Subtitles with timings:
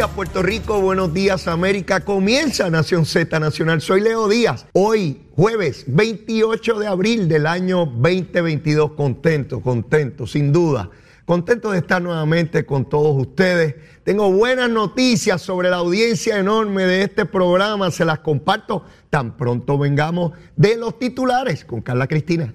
[0.00, 2.00] Días Puerto Rico, buenos días América.
[2.00, 3.82] Comienza Nación Z Nacional.
[3.82, 4.64] Soy Leo Díaz.
[4.72, 8.92] Hoy, jueves 28 de abril del año 2022.
[8.92, 10.88] Contento, contento, sin duda.
[11.26, 13.74] Contento de estar nuevamente con todos ustedes.
[14.02, 17.90] Tengo buenas noticias sobre la audiencia enorme de este programa.
[17.90, 22.54] Se las comparto tan pronto vengamos de los titulares con Carla Cristina.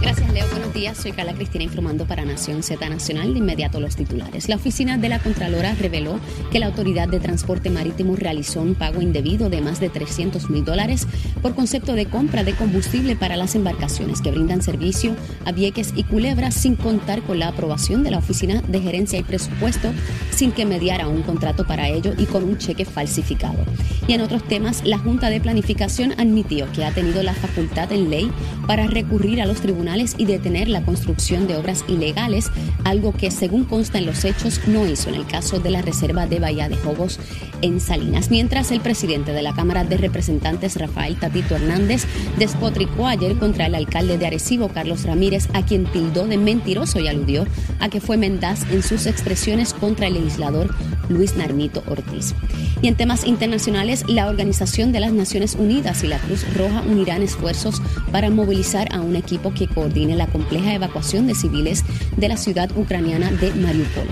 [0.00, 0.46] Gracias, Leo.
[0.50, 0.98] Buenos días.
[0.98, 3.32] Soy Carla Cristina informando para Nación Z Nacional.
[3.32, 4.48] De inmediato los titulares.
[4.48, 6.20] La oficina de la Contralora reveló
[6.52, 10.64] que la Autoridad de Transporte Marítimo realizó un pago indebido de más de 300 mil
[10.64, 11.06] dólares
[11.40, 16.04] por concepto de compra de combustible para las embarcaciones que brindan servicio a Vieques y
[16.04, 19.92] Culebra sin contar con la aprobación de la Oficina de Gerencia y Presupuesto,
[20.30, 23.64] sin que mediara un contrato para ello y con un cheque falsificado.
[24.06, 28.10] Y en otros temas, la Junta de Planificación admitió que ha tenido la facultad en
[28.10, 28.30] ley
[28.66, 29.85] para recurrir a los tribunales
[30.18, 32.50] y detener la construcción de obras ilegales,
[32.82, 36.26] algo que según consta en los hechos no hizo en el caso de la reserva
[36.26, 37.20] de Bahía de Jobos
[37.62, 38.28] en Salinas.
[38.30, 42.04] Mientras el presidente de la Cámara de Representantes, Rafael Tatito Hernández,
[42.36, 47.06] despotricó ayer contra el alcalde de Arecibo, Carlos Ramírez, a quien tildó de mentiroso y
[47.06, 47.46] aludió
[47.78, 50.74] a que fue mendaz en sus expresiones contra el legislador
[51.08, 52.34] Luis Narmito Ortiz.
[52.82, 57.22] Y en temas internacionales, la Organización de las Naciones Unidas y la Cruz Roja unirán
[57.22, 57.80] esfuerzos
[58.12, 61.84] para movilizar a un equipo que coordine la compleja evacuación de civiles
[62.16, 64.08] de la ciudad ucraniana de Mariupol.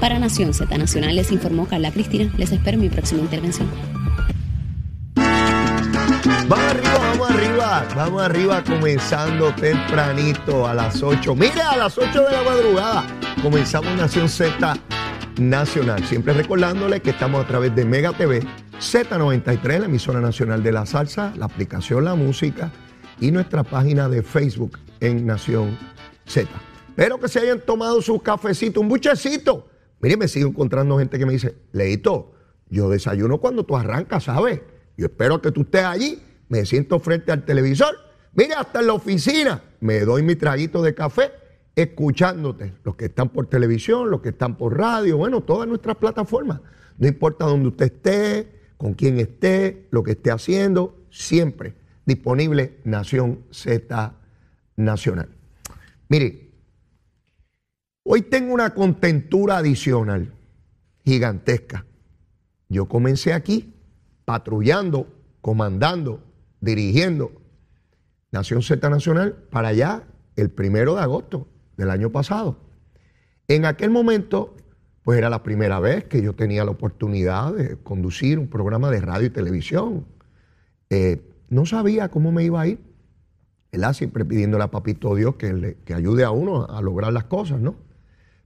[0.00, 2.32] Para Nación Z Nacional les informó Carla Cristina.
[2.38, 3.68] Les espero mi próxima intervención.
[6.48, 11.36] Vamos arriba, vamos arriba, vamos arriba comenzando tempranito a las 8.
[11.36, 13.04] Mira, a las 8 de la madrugada
[13.42, 14.76] comenzamos Nación Z
[15.38, 16.04] Nacional.
[16.06, 18.40] Siempre recordándole que estamos a través de Mega TV,
[18.80, 22.72] Z93, la emisora nacional de la salsa, la aplicación La Música
[23.20, 25.76] y nuestra página de Facebook en Nación
[26.26, 26.48] Z.
[26.88, 29.68] Espero que se hayan tomado su cafecito, un buchecito.
[30.00, 32.32] Mire, me sigo encontrando gente que me dice, Leito,
[32.70, 34.60] yo desayuno cuando tú arrancas, ¿sabes?
[34.96, 37.96] Yo espero que tú estés allí, me siento frente al televisor.
[38.34, 41.32] Mire, hasta en la oficina me doy mi traguito de café
[41.74, 46.60] escuchándote, los que están por televisión, los que están por radio, bueno, todas nuestras plataformas.
[46.98, 51.74] No importa dónde usted esté, con quién esté, lo que esté haciendo, siempre
[52.04, 54.21] disponible Nación Z
[54.76, 55.28] Nacional.
[56.08, 56.50] Mire,
[58.04, 60.32] hoy tengo una contentura adicional
[61.04, 61.84] gigantesca.
[62.68, 63.74] Yo comencé aquí
[64.24, 65.06] patrullando,
[65.40, 66.22] comandando,
[66.60, 67.32] dirigiendo
[68.30, 70.04] Nación Z Nacional para allá
[70.36, 72.58] el primero de agosto del año pasado.
[73.48, 74.56] En aquel momento,
[75.02, 79.00] pues era la primera vez que yo tenía la oportunidad de conducir un programa de
[79.00, 80.06] radio y televisión.
[80.90, 82.78] Eh, no sabía cómo me iba a ir,
[83.72, 83.94] ¿verdad?
[83.94, 87.58] Siempre pidiéndole a Papito Dios que, le, que ayude a uno a, lograr las cosas,
[87.58, 87.74] ¿no?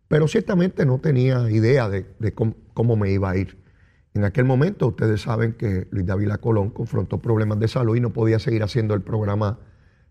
[0.08, 3.58] Pero ciertamente no tenía idea de, cómo, me iba a ir.
[4.14, 8.12] En aquel momento, ustedes saben que Luis David Colón confrontó problemas de salud y no
[8.12, 9.58] podía seguir haciendo el programa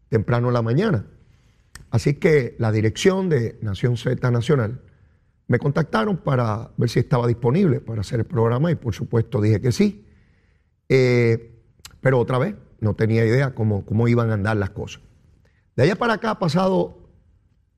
[0.09, 1.05] temprano en la mañana.
[1.91, 4.81] Así que la dirección de Nación Z Nacional
[5.47, 9.61] me contactaron para ver si estaba disponible para hacer el programa y por supuesto dije
[9.61, 10.05] que sí.
[10.89, 11.61] Eh,
[12.01, 15.01] pero otra vez, no tenía idea cómo, cómo iban a andar las cosas.
[15.75, 17.09] De allá para acá ha pasado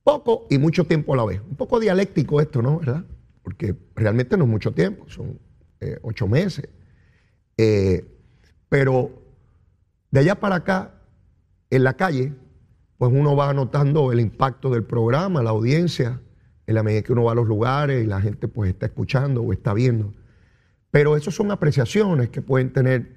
[0.04, 1.42] poco y mucho tiempo a la vez.
[1.50, 2.80] Un poco dialéctico esto, ¿no?
[2.80, 3.06] ¿Verdad?
[3.44, 5.40] Porque realmente no es mucho tiempo, son
[5.82, 6.70] eh, ocho meses.
[7.58, 8.06] Eh,
[8.70, 9.12] pero
[10.12, 11.02] de allá para acá,
[11.70, 12.34] en la calle,
[12.98, 16.22] pues uno va notando el impacto del programa, la audiencia,
[16.66, 19.42] en la medida que uno va a los lugares y la gente pues está escuchando
[19.42, 20.14] o está viendo.
[20.92, 23.17] Pero eso son apreciaciones que pueden tener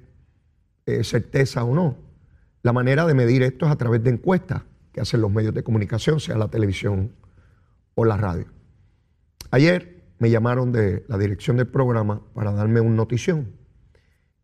[0.96, 1.96] eh, certeza o no.
[2.62, 4.62] La manera de medir esto es a través de encuestas
[4.92, 7.12] que hacen los medios de comunicación, sea la televisión
[7.94, 8.46] o la radio.
[9.50, 13.52] Ayer me llamaron de la dirección del programa para darme una notición.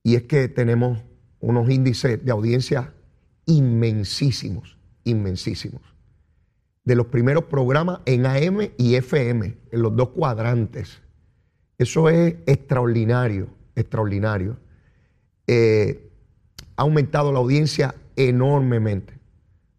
[0.02, 1.02] Y es que tenemos
[1.40, 2.94] unos índices de audiencia
[3.44, 4.76] inmensísimos
[5.06, 5.80] inmensísimos.
[6.84, 11.00] De los primeros programas en AM y FM, en los dos cuadrantes.
[11.78, 14.58] Eso es extraordinario, extraordinario.
[15.46, 16.05] Eh,
[16.76, 19.18] ha aumentado la audiencia enormemente.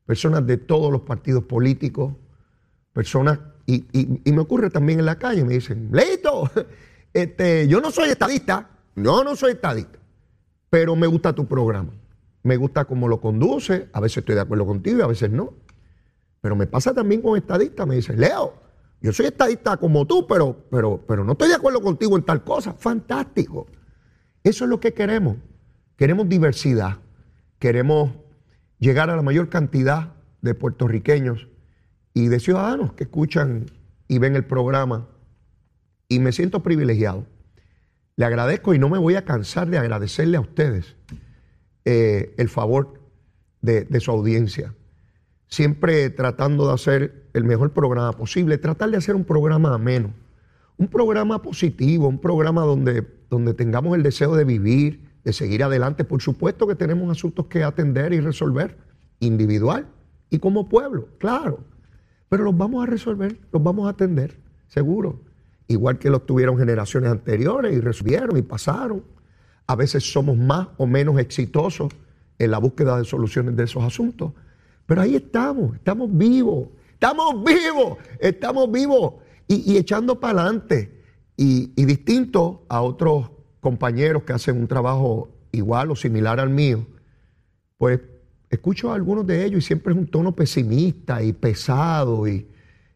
[0.06, 2.14] Personas de todos los partidos políticos,
[2.94, 3.86] personas, y,
[4.26, 6.50] me ocurre también en la calle, me dicen, Leito,
[7.14, 10.00] este, yo no soy estadista, yo no soy estadista,
[10.70, 11.92] pero me gusta tu programa
[12.48, 15.54] me gusta cómo lo conduce, a veces estoy de acuerdo contigo y a veces no.
[16.40, 18.54] Pero me pasa también con estadistas, me dicen, Leo,
[19.02, 22.44] yo soy estadista como tú, pero, pero, pero no estoy de acuerdo contigo en tal
[22.44, 22.74] cosa.
[22.74, 23.68] Fantástico.
[24.44, 25.36] Eso es lo que queremos.
[25.98, 27.00] Queremos diversidad.
[27.60, 28.12] Queremos
[28.80, 31.48] llegar a la mayor cantidad de puertorriqueños
[32.14, 33.66] y de ciudadanos que escuchan
[34.08, 35.08] y ven el programa.
[36.08, 37.26] Y me siento privilegiado
[38.16, 40.96] Le agradezco y no me voy a cansar de agradecerle a ustedes
[41.84, 43.02] eh, el favor
[43.62, 44.74] de, de su audiencia.
[45.48, 50.14] Siempre tratando de hacer el mejor programa posible, tratar de hacer un programa ameno,
[50.78, 56.06] un programa positivo, un programa donde, donde tengamos el deseo de vivir, de seguir adelante.
[56.06, 58.78] Por supuesto que tenemos asuntos que atender y resolver,
[59.20, 59.86] individual
[60.30, 61.60] y como pueblo, claro.
[62.30, 64.40] Pero los vamos a resolver, los vamos a atender,
[64.70, 65.20] seguro.
[65.68, 69.04] Igual que los tuvieron generaciones anteriores y resolvieron y pasaron.
[69.68, 71.92] A veces somos más o menos exitosos
[72.40, 74.32] en la búsqueda de soluciones de esos asuntos.
[74.86, 79.16] Pero ahí estamos, estamos vivos, estamos vivos, estamos vivos
[79.46, 81.04] y, echando para adelante.
[81.36, 83.37] Y, y distinto a otros
[83.68, 86.88] compañeros que hacen un trabajo igual o similar al mío,
[87.78, 88.00] pues
[88.50, 92.48] escucho a algunos de ellos y siempre es un tono pesimista y pesado y,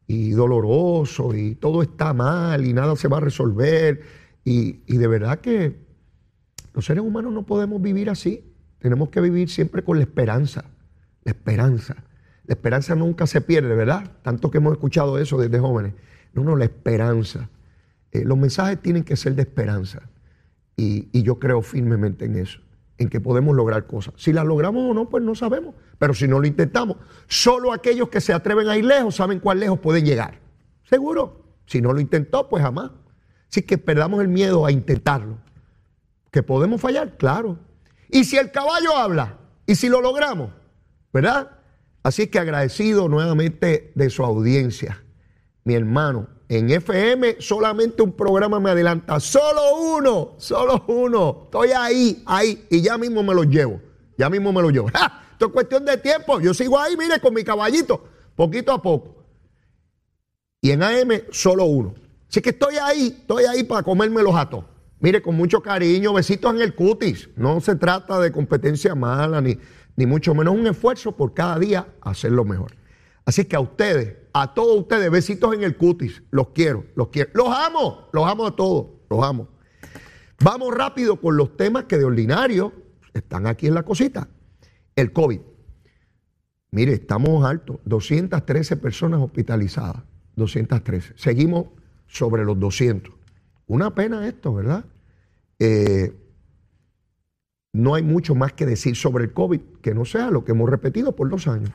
[0.07, 4.01] doloroso y todo está mal y nada se va a resolver.
[4.45, 5.75] Y, y, de verdad que
[6.73, 8.55] los seres humanos no podemos vivir así.
[8.79, 10.63] Tenemos que vivir siempre con la esperanza.
[11.25, 11.95] La esperanza.
[12.45, 14.09] La esperanza nunca se pierde, ¿verdad?
[14.21, 15.95] Tanto que hemos escuchado eso desde jóvenes.
[16.33, 17.49] No, no, la esperanza.
[18.13, 20.01] Eh, los mensajes tienen que ser de esperanza.
[20.81, 22.59] Y, yo creo firmemente en eso
[22.97, 24.13] en que podemos lograr cosas.
[24.17, 25.75] Si las logramos o no, pues no sabemos.
[25.97, 26.97] Pero si no lo intentamos,
[27.27, 30.39] solo aquellos que se atreven a ir lejos saben cuán lejos pueden llegar.
[30.83, 31.45] Seguro.
[31.65, 32.91] Si no lo intentó, pues jamás.
[33.49, 35.37] Así que perdamos el miedo a intentarlo.
[36.31, 37.17] ¿Que podemos fallar?
[37.17, 37.57] Claro.
[38.09, 40.51] Y si el caballo habla, y si lo logramos,
[41.13, 41.57] ¿verdad?
[42.03, 45.03] Así que agradecido nuevamente de su audiencia.
[45.63, 46.27] Mi hermano,
[46.57, 49.21] en FM solamente un programa me adelanta.
[49.21, 51.43] Solo uno, solo uno.
[51.45, 52.67] Estoy ahí, ahí.
[52.69, 53.79] Y ya mismo me lo llevo.
[54.17, 54.89] Ya mismo me lo llevo.
[55.31, 56.41] Esto es cuestión de tiempo.
[56.41, 58.03] Yo sigo ahí, mire, con mi caballito,
[58.35, 59.23] poquito a poco.
[60.59, 61.93] Y en AM solo uno.
[62.29, 64.65] Así que estoy ahí, estoy ahí para comerme los atos.
[64.99, 67.29] Mire, con mucho cariño, besitos en el cutis.
[67.37, 69.57] No se trata de competencia mala, ni,
[69.95, 72.73] ni mucho menos un esfuerzo por cada día hacerlo mejor.
[73.23, 76.23] Así que a ustedes, a todos ustedes, besitos en el cutis.
[76.31, 77.31] Los quiero, los quiero.
[77.33, 79.49] Los amo, los amo a todos, los amo.
[80.43, 82.73] Vamos rápido con los temas que de ordinario
[83.13, 84.29] están aquí en la cosita.
[84.95, 85.39] El COVID.
[86.71, 87.79] Mire, estamos altos.
[87.85, 90.03] 213 personas hospitalizadas.
[90.35, 91.13] 213.
[91.17, 91.67] Seguimos
[92.07, 93.13] sobre los 200.
[93.67, 94.85] Una pena esto, ¿verdad?
[95.59, 96.17] Eh,
[97.73, 100.69] no hay mucho más que decir sobre el COVID que no sea lo que hemos
[100.69, 101.71] repetido por dos años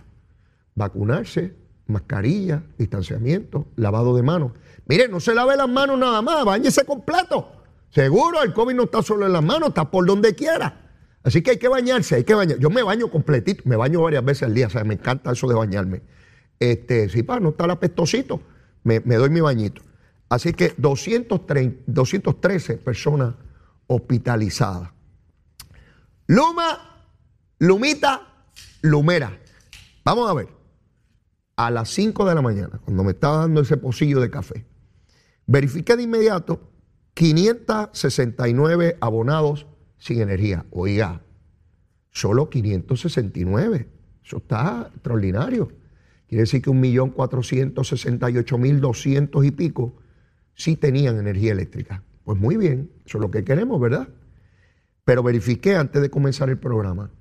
[0.77, 1.57] vacunarse,
[1.87, 4.53] mascarilla, distanciamiento, lavado de manos.
[4.87, 7.53] Mire, no se lave las manos nada más, bañese completo.
[7.91, 10.83] Seguro, el COVID no está solo en las manos, está por donde quiera.
[11.23, 12.59] Así que hay que bañarse, hay que bañar.
[12.59, 15.49] Yo me baño completito, me baño varias veces al día, o sea, me encanta eso
[15.49, 16.03] de bañarme.
[16.59, 18.41] Este, sí, para no estar apestosito,
[18.85, 19.83] me, me doy mi bañito.
[20.29, 23.35] Así que 230, 213 personas
[23.87, 24.91] hospitalizadas.
[26.27, 27.07] Luma,
[27.59, 28.47] Lumita,
[28.83, 29.39] Lumera.
[30.05, 30.56] Vamos a ver
[31.57, 34.67] a las 5 de la mañana, cuando me estaba dando ese pocillo de café,
[35.47, 36.71] verifiqué de inmediato
[37.15, 39.67] 569 abonados
[39.97, 40.67] sin energía.
[40.71, 41.23] Oiga,
[42.11, 43.89] solo 569.
[44.23, 45.73] Eso está extraordinario.
[46.29, 49.97] Quiere decir que 1.468.200 y pico
[50.55, 52.03] sí tenían energía eléctrica.
[52.25, 54.09] Pues muy bien, eso es lo que queremos, ¿verdad?
[55.05, 57.13] Pero verifiqué antes de comenzar el programa.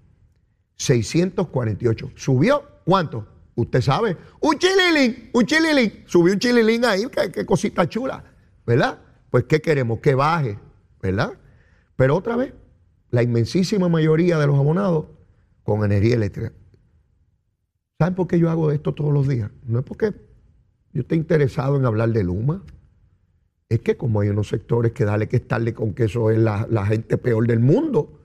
[0.77, 2.11] 648.
[2.15, 2.63] ¿Subió?
[2.83, 3.34] ¿Cuánto?
[3.55, 8.21] Usted sabe, un chililín, un chililín, subió un chililín ahí, qué, cosita chula,
[8.65, 8.99] ¿verdad?
[9.29, 9.99] Pues ¿qué queremos?
[9.99, 10.59] Que baje,
[11.01, 11.31] ¿verdad?
[11.95, 12.53] Pero otra vez,
[13.11, 15.05] la inmensísima mayoría de los abonados
[15.63, 16.51] con energía eléctrica.
[17.97, 19.49] ¿Saben por qué yo hago esto todos los días?
[19.63, 20.13] No es porque
[20.91, 22.61] yo esté interesado en hablar de Luma.
[23.69, 26.67] Es que como hay unos sectores que dale que estarle con que eso es la,
[26.69, 28.19] la gente peor del mundo,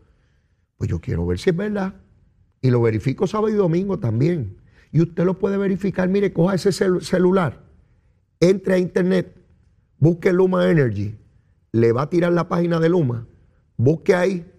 [0.76, 1.94] pues yo quiero ver si es verdad.
[2.60, 4.59] Y lo verifico sábado y domingo también.
[4.92, 6.09] Y usted lo puede verificar.
[6.09, 7.61] Mire, coja ese celular,
[8.40, 9.37] entre a internet,
[9.99, 11.16] busque Luma Energy,
[11.73, 13.26] le va a tirar la página de Luma,
[13.76, 14.50] busque ahí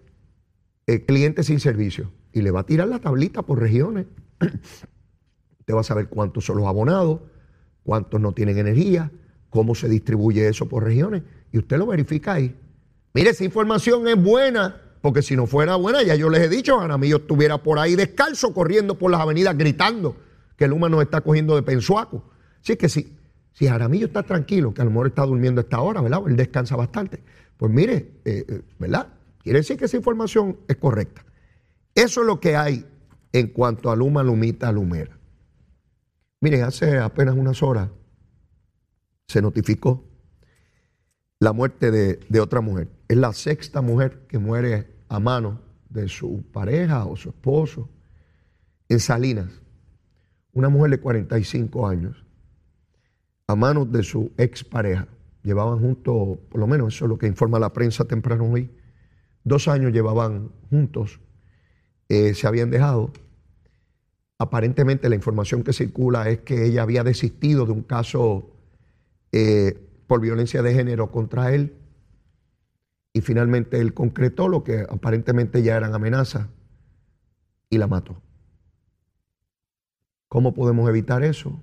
[0.86, 4.06] eh, cliente sin servicio y le va a tirar la tablita por regiones.
[5.60, 7.20] usted va a saber cuántos son los abonados,
[7.82, 9.10] cuántos no tienen energía,
[9.50, 11.22] cómo se distribuye eso por regiones
[11.52, 12.56] y usted lo verifica ahí.
[13.14, 16.78] Mire, esa información es buena porque si no fuera buena, ya yo les he dicho,
[16.78, 20.16] Jaramillo estuviera por ahí descalzo, corriendo por las avenidas, gritando
[20.56, 22.22] que el humano está cogiendo de pensuaco.
[22.62, 23.18] Así que si,
[23.52, 26.20] si Jaramillo está tranquilo, que a lo mejor está durmiendo a esta hora, ¿verdad?
[26.28, 27.20] Él descansa bastante.
[27.56, 29.08] Pues mire, eh, eh, ¿verdad?
[29.42, 31.24] Quiere decir que esa información es correcta.
[31.96, 32.86] Eso es lo que hay
[33.32, 35.18] en cuanto a Luma, Lumita, Lumera.
[36.40, 37.88] Miren, hace apenas unas horas
[39.26, 40.04] se notificó
[41.40, 42.88] la muerte de, de otra mujer.
[43.08, 47.86] Es la sexta mujer que muere a mano de su pareja o su esposo
[48.88, 49.60] en Salinas.
[50.54, 52.24] Una mujer de 45 años
[53.46, 55.06] a manos de su expareja.
[55.42, 58.70] Llevaban juntos, por lo menos eso es lo que informa la prensa temprano hoy,
[59.44, 61.20] dos años llevaban juntos,
[62.08, 63.12] eh, se habían dejado.
[64.38, 68.50] Aparentemente la información que circula es que ella había desistido de un caso
[69.30, 71.81] eh, por violencia de género contra él
[73.12, 76.48] y finalmente él concretó lo que aparentemente ya eran amenazas
[77.68, 78.22] y la mató.
[80.28, 81.62] ¿Cómo podemos evitar eso?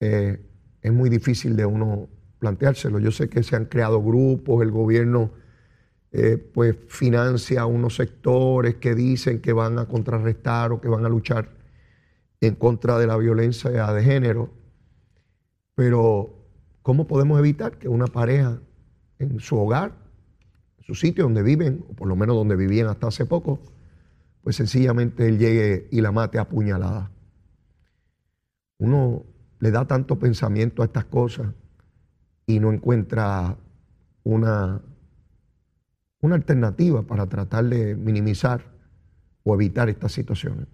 [0.00, 0.44] Eh,
[0.82, 2.98] es muy difícil de uno planteárselo.
[2.98, 5.30] Yo sé que se han creado grupos, el gobierno
[6.12, 11.08] eh, pues financia unos sectores que dicen que van a contrarrestar o que van a
[11.08, 11.50] luchar
[12.40, 14.50] en contra de la violencia de género,
[15.76, 16.48] pero
[16.82, 18.60] ¿cómo podemos evitar que una pareja
[19.20, 19.99] en su hogar,
[20.90, 23.60] su sitio donde viven, o por lo menos donde vivían hasta hace poco,
[24.42, 27.12] pues sencillamente él llegue y la mate a puñalada?
[28.78, 29.22] Uno
[29.60, 31.54] le da tanto pensamiento a estas cosas
[32.44, 33.56] y no encuentra
[34.24, 34.82] una,
[36.22, 38.64] una alternativa para tratar de minimizar
[39.44, 40.66] o evitar estas situaciones.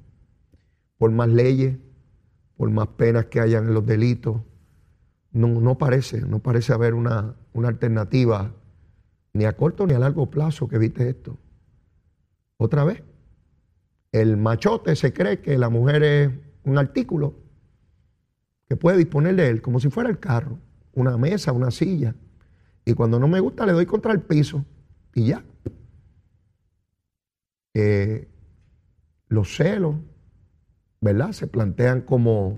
[0.97, 1.77] Por más leyes,
[2.57, 4.41] por más penas que hayan en los delitos,
[5.33, 8.55] no, no parece, no parece haber una, una alternativa
[9.37, 11.39] ni a corto ni a largo plazo que evite esto.
[12.57, 13.03] Otra vez,
[14.13, 16.31] el machote se cree que la mujer es
[16.65, 17.35] un artículo
[18.69, 20.59] que puede disponer de él como si fuera el carro,
[20.95, 22.15] una mesa, una silla.
[22.85, 24.65] Y cuando no me gusta le doy contra el piso
[25.15, 25.45] y ya.
[27.75, 28.29] Eh,
[29.29, 29.97] los celos,
[31.01, 31.33] ¿verdad?
[31.33, 32.57] Se plantean como,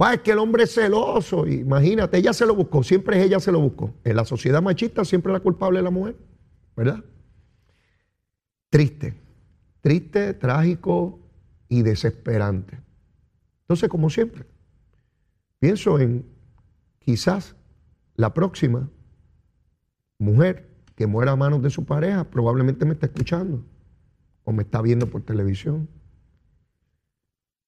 [0.00, 3.52] va, es que el hombre es celoso, imagínate, ella se lo buscó, siempre ella se
[3.52, 3.94] lo buscó.
[4.04, 6.16] En la sociedad machista siempre la culpable es la mujer,
[6.76, 7.04] ¿verdad?
[8.70, 9.14] Triste,
[9.80, 11.18] triste, trágico
[11.68, 12.78] y desesperante.
[13.62, 14.44] Entonces, como siempre,
[15.58, 16.26] Pienso en
[16.98, 17.56] quizás
[18.14, 18.90] la próxima
[20.18, 23.64] mujer que muera a manos de su pareja, probablemente me está escuchando
[24.44, 25.88] o me está viendo por televisión.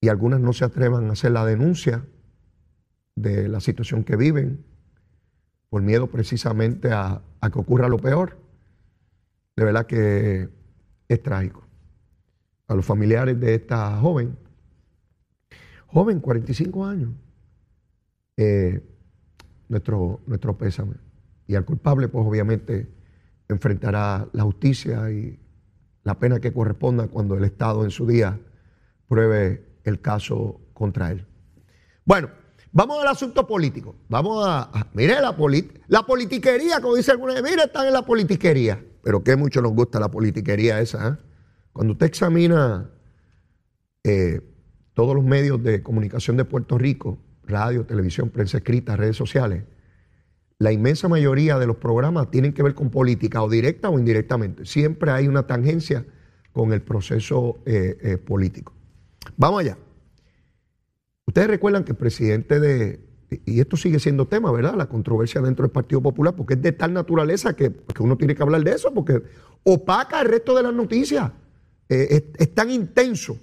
[0.00, 2.04] Y algunas no se atrevan a hacer la denuncia
[3.22, 4.64] de la situación que viven
[5.68, 8.38] por miedo precisamente a, que ocurra lo peor.
[9.56, 10.48] De verdad que
[11.08, 11.66] es trágico.
[12.66, 14.36] A los familiares de esta joven,
[15.86, 17.10] joven, 45 años,
[18.36, 18.82] eh,
[19.68, 20.94] nuestro, nuestro pésame.
[21.46, 22.88] Y al culpable, pues obviamente
[23.48, 25.40] enfrentará la justicia y
[26.04, 28.38] la pena que corresponda cuando el Estado en su día
[29.08, 31.26] pruebe el caso contra él.
[32.04, 32.30] Bueno,
[32.72, 33.96] vamos al asunto político.
[34.08, 35.36] Vamos a, mire la,
[35.88, 38.84] la politiquería, como dice alguna mire, están en la politiquería.
[39.02, 41.08] Pero que mucho nos gusta la politiquería esa.
[41.08, 41.24] ¿eh?
[41.72, 42.90] Cuando usted examina
[44.04, 44.40] eh,
[44.94, 49.64] todos los medios de comunicación de Puerto Rico, radio, televisión, prensa escrita, redes sociales,
[50.58, 54.66] la inmensa mayoría de los programas tienen que ver con política, o directa o indirectamente.
[54.66, 56.04] Siempre hay una tangencia
[56.52, 58.72] con el proceso eh, político.
[59.36, 59.78] Vamos allá.
[61.28, 63.00] Ustedes recuerdan que el presidente de,
[63.44, 64.76] y esto sigue siendo tema, ¿verdad?
[64.76, 67.70] La controversia dentro del Partido Popular, porque es de tal naturaleza que,
[68.00, 69.22] uno tiene que hablar de eso, porque
[69.62, 71.30] opaca el resto de las noticias.
[71.90, 73.36] Eh, es, tan intenso,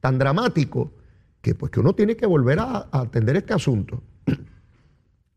[0.00, 0.92] tan dramático,
[1.40, 4.02] que pues que uno tiene que volver a, atender este asunto.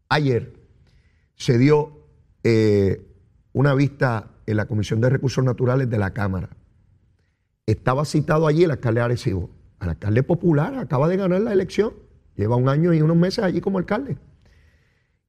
[0.09, 0.59] Ayer
[1.37, 2.05] se dio
[2.43, 3.01] eh,
[3.53, 6.49] una vista en la Comisión de Recursos Naturales de la Cámara.
[7.65, 9.62] Estaba citado allí el alcalde Arecibo.
[9.83, 11.93] El alcalde popular acaba de ganar la elección.
[12.35, 14.17] Lleva un año y unos meses allí como alcalde.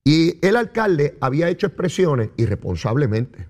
[0.04, 3.48] Y el alcalde había hecho expresiones irresponsablemente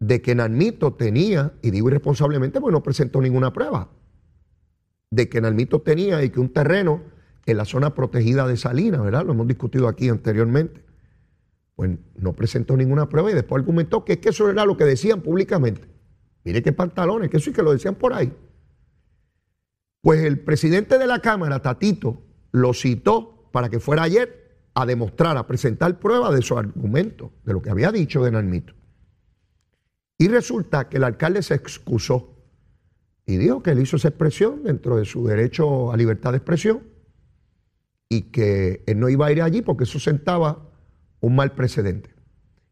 [0.00, 3.88] de que Narmito tenía, y digo irresponsablemente porque no presentó ninguna prueba,
[5.10, 7.02] de que Nalmito tenía y que un terreno
[7.46, 9.24] en la zona protegida de Salinas, ¿verdad?
[9.24, 10.84] Lo hemos discutido aquí anteriormente.
[11.74, 14.84] Pues no presentó ninguna prueba y después argumentó que es que eso era lo que
[14.84, 15.88] decían públicamente.
[16.44, 18.32] Mire qué pantalones, que eso y que lo decían por ahí.
[20.00, 25.36] Pues el presidente de la Cámara, Tatito, lo citó para que fuera ayer a demostrar,
[25.36, 28.74] a presentar pruebas de su argumento, de lo que había dicho de Nalmito.
[30.18, 32.36] Y resulta que el alcalde se excusó
[33.26, 36.82] y dijo que él hizo esa expresión dentro de su derecho a libertad de expresión
[38.08, 40.70] y que él no iba a ir allí porque eso sentaba
[41.20, 42.10] un mal precedente.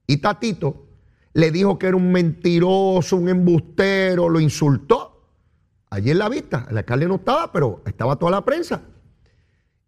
[0.06, 0.86] Y Tatito
[1.34, 5.15] le dijo que era un mentiroso, un embustero, lo insultó.
[5.90, 8.82] Allí en la vista, el alcalde no estaba, pero estaba toda la prensa.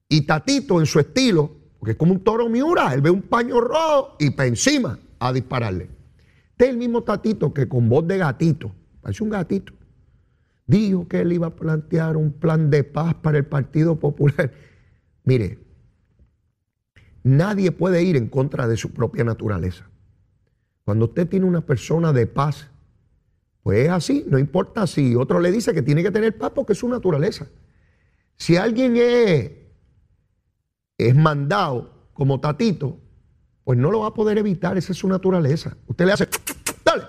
[0.09, 3.61] Y Tatito, en su estilo, porque es como un toro miura, él ve un paño
[3.61, 4.99] rojo y para encima.
[5.21, 5.90] a dispararle.
[6.52, 9.73] Este es el mismo tatito que con voz de gatito, parece un gatito,
[10.67, 14.52] dijo que él iba a plantear un plan de paz para el Partido Popular.
[15.25, 15.59] Mire,
[17.25, 19.88] nadie puede ir en contra de su propia naturaleza.
[20.85, 22.71] Cuando usted tiene una persona de paz,
[23.69, 26.73] pues es así, no importa si otro le dice que tiene que tener paz porque
[26.73, 27.49] es su naturaleza.
[28.35, 29.51] Si alguien es,
[30.97, 32.97] es mandado como tatito,
[33.65, 35.77] pues no lo va a poder evitar, esa es su naturaleza.
[35.87, 36.29] Usted le hace,
[36.83, 37.05] dale,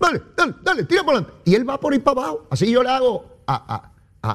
[0.00, 1.42] dale, dale, dale, tira por adelante.
[1.44, 2.48] Y él va por ir para abajo.
[2.50, 3.92] Así yo le hago a,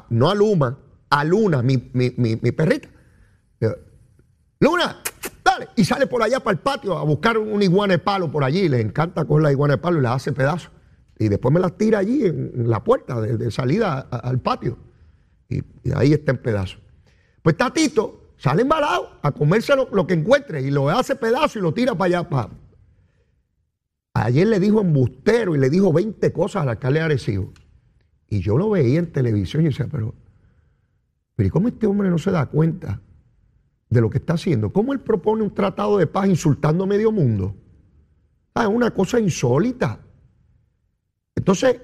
[0.08, 0.78] no a Luma,
[1.10, 2.88] a Luna, mi, perrita.
[4.60, 5.02] Luna,
[5.44, 5.68] dale.
[5.76, 8.66] Y sale por allá para el patio a buscar un iguana de palo por allí.
[8.66, 10.70] Le encanta coger la iguana de palo y la hace pedazos.
[11.18, 14.78] Y después me las tira allí en, la puerta de, salida al patio.
[15.48, 15.62] Y,
[15.94, 16.80] ahí está en pedazos.
[17.42, 21.72] Pues Tatito sale embalado a comerse lo, que encuentre y lo hace pedazo y lo
[21.72, 22.28] tira para allá.
[22.28, 22.50] Para...
[24.14, 27.52] Ayer le dijo embustero y le dijo 20 cosas al alcalde de Arecibo.
[28.28, 30.14] Y yo lo veía en televisión y decía, pero,
[31.34, 33.00] pero ¿y cómo este hombre no se da cuenta
[33.88, 34.72] de lo que está haciendo?
[34.72, 37.54] ¿Cómo él propone un tratado de paz insultando a medio mundo?
[38.54, 40.00] Ah, es una cosa insólita.
[41.36, 41.80] Entonces,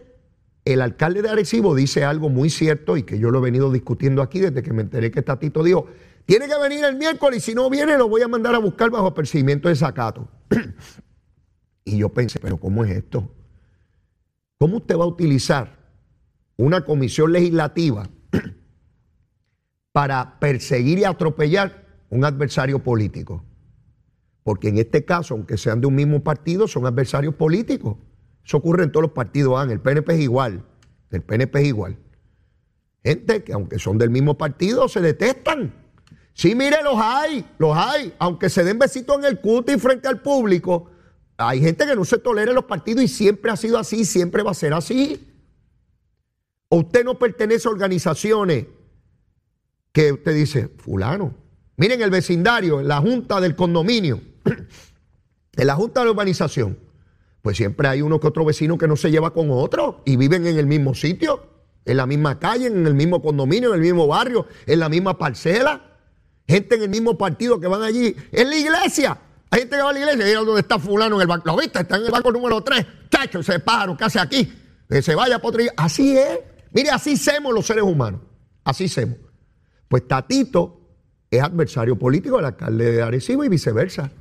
[0.65, 4.23] el alcalde de Arecibo dice algo muy cierto y que yo lo he venido discutiendo
[4.23, 5.87] aquí desde que me enteré que Tatito dijo,
[6.25, 8.91] tiene que venir el miércoles y si no viene lo voy a mandar a buscar
[8.91, 10.29] bajo apercibimiento de sacato.
[11.85, 13.31] y yo pensé, pero ¿cómo es esto?
[14.59, 15.79] ¿Cómo usted va a utilizar
[16.57, 18.09] una comisión legislativa
[19.93, 23.45] para perseguir y atropellar un adversario político?
[24.45, 27.97] Porque en este caso, aunque sean de un mismo partido, son adversarios políticos.
[28.45, 29.55] Eso ocurre en todos los partidos.
[29.57, 30.65] Ah, el PNP es igual.
[31.11, 31.97] El PNP es igual.
[33.05, 35.75] Gente que aunque son del mismo partido, se detestan.
[36.35, 38.15] Sí, mire, los hay, los hay.
[38.19, 40.91] Aunque se den besitos en el cuti frente al público,
[41.37, 44.43] hay gente que no se tolera en los partidos y siempre ha sido así, siempre
[44.43, 45.29] va a ser así.
[46.69, 48.67] O usted no pertenece a organizaciones
[49.93, 51.35] que usted dice, fulano,
[51.77, 54.21] miren el vecindario, la junta del condominio,
[55.57, 56.79] en la junta de la urbanización
[57.43, 60.47] pues siempre hay uno que otro vecino que no se lleva con otro y viven
[60.47, 61.49] en el mismo sitio,
[61.85, 65.19] en la misma calle, en el mismo condominio, en el mismo barrio, en la misma
[65.19, 65.89] parcela.
[66.47, 68.15] Gente en el mismo partido que van allí.
[68.31, 69.19] En la iglesia.
[69.51, 71.49] Hay gente que va a la iglesia mira dónde está fulano en el banco.
[71.49, 71.81] ¿Lo viste?
[71.81, 72.87] Está en el banco número 3.
[73.11, 74.53] Chacho, ese pájaro ¿qué hace aquí?
[74.89, 75.57] Que se vaya por.
[75.77, 76.39] Así es.
[76.73, 78.21] Mire, así somos los seres humanos.
[78.65, 79.17] Así somos.
[79.89, 80.81] Pues Tatito
[81.31, 84.13] es adversario político del alcalde de Arecibo y viceversa.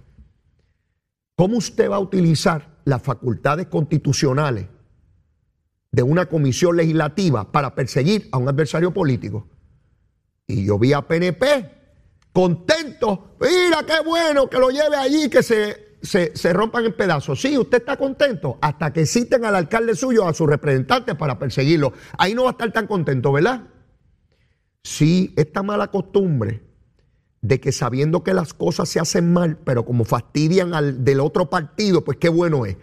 [1.36, 4.68] ¿Cómo usted va a utilizar las facultades constitucionales
[5.92, 9.48] de una comisión legislativa para perseguir a un adversario político.
[10.48, 11.80] Y yo vi a PNP
[12.32, 17.42] contento, mira qué bueno que lo lleve allí, que se, se, rompan en pedazos.
[17.42, 21.94] Sí, usted está contento hasta que citen al alcalde suyo, a sus representantes para perseguirlo.
[22.18, 23.68] Ahí no va a estar tan contento, ¿verdad?
[24.84, 26.71] Sí, esta mala costumbre
[27.42, 31.50] de que sabiendo que las cosas se hacen mal, pero como fastidian al del otro
[31.50, 32.78] partido, pues qué bueno es.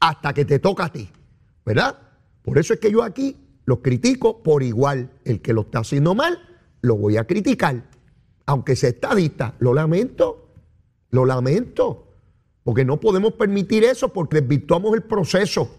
[0.00, 1.08] Hasta que te toca a ti,
[1.64, 1.98] ¿verdad?
[2.42, 5.10] Por eso es que yo aquí lo critico por igual.
[5.24, 6.38] El que lo está haciendo mal,
[6.82, 7.88] lo voy a criticar.
[8.46, 10.52] Aunque sea estadista, lo lamento,
[11.10, 12.06] lo lamento.
[12.62, 15.74] Porque no podemos permitir eso porque desvirtuamos el proceso.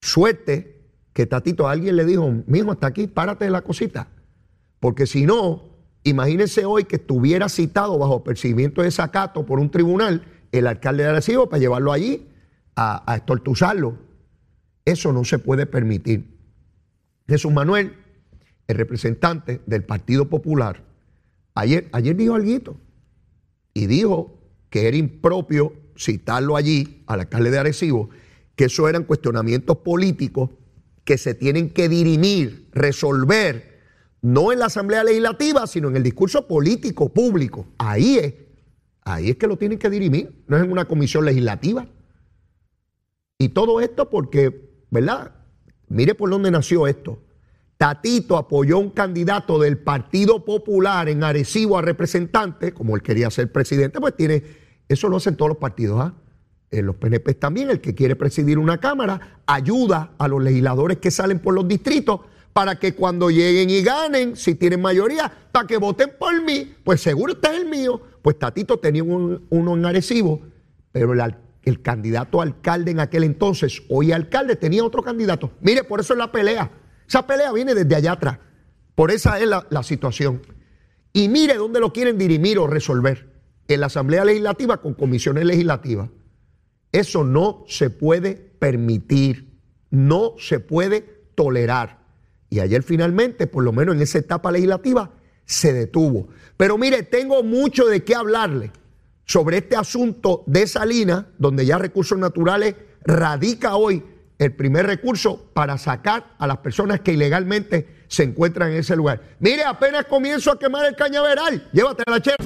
[0.00, 4.08] Suerte que Tatito a alguien le dijo, mijo, hasta aquí, párate de la cosita.
[4.78, 5.69] Porque si no,
[6.02, 11.10] Imagínense hoy que estuviera citado bajo percibimiento de sacato por un tribunal el alcalde de
[11.10, 12.28] Arecibo para llevarlo allí
[12.74, 13.98] a, a estortuzarlo.
[14.84, 16.38] Eso no se puede permitir.
[17.28, 17.94] Jesús Manuel,
[18.66, 20.82] el representante del Partido Popular,
[21.54, 22.76] ayer, ayer dijo algo
[23.74, 24.38] y dijo
[24.70, 28.08] que era impropio citarlo allí al alcalde de Arecibo,
[28.56, 30.50] que eso eran cuestionamientos políticos
[31.04, 33.69] que se tienen que dirimir, resolver
[34.22, 37.66] no en la Asamblea Legislativa, sino en el discurso político público.
[37.78, 38.34] Ahí es,
[39.02, 41.86] ahí es que lo tienen que dirimir, no es en una comisión legislativa.
[43.38, 45.32] Y todo esto porque, ¿verdad?
[45.88, 47.22] Mire por dónde nació esto.
[47.78, 53.30] Tatito apoyó a un candidato del Partido Popular en Arecibo a representante, como él quería
[53.30, 54.42] ser presidente, pues tiene,
[54.86, 56.14] eso lo hacen todos los partidos, ¿ah?
[56.70, 61.10] En los PNP también, el que quiere presidir una Cámara, ayuda a los legisladores que
[61.10, 62.20] salen por los distritos
[62.52, 67.00] para que cuando lleguen y ganen, si tienen mayoría, para que voten por mí, pues
[67.00, 68.00] seguro este es el mío.
[68.22, 70.42] Pues Tatito tenía uno en Arecibo,
[70.92, 75.52] pero el, candidato alcalde en aquel entonces, hoy alcalde, tenía otro candidato.
[75.60, 76.70] Mire, por eso es la pelea.
[77.08, 78.38] Esa pelea viene desde allá atrás.
[78.94, 80.42] Por esa es la situación.
[81.12, 83.28] Y mire dónde lo quieren dirimir o resolver.
[83.68, 86.10] en la Asamblea Legislativa con comisiones legislativas.
[86.90, 89.60] Eso no se puede permitir,
[89.90, 91.02] no se puede
[91.36, 91.99] tolerar.
[92.50, 95.12] Y ayer finalmente, por lo menos en esa etapa legislativa,
[95.44, 96.28] se detuvo.
[96.56, 98.72] Pero mire, tengo mucho de qué hablarle
[99.24, 104.02] sobre este asunto de Salina, donde ya Recursos Naturales radica hoy
[104.38, 109.22] el primer recurso para sacar a las personas que ilegalmente se encuentran en ese lugar.
[109.38, 111.68] Mire, apenas comienzo a quemar el cañaveral.
[111.72, 112.36] Llévate la chera.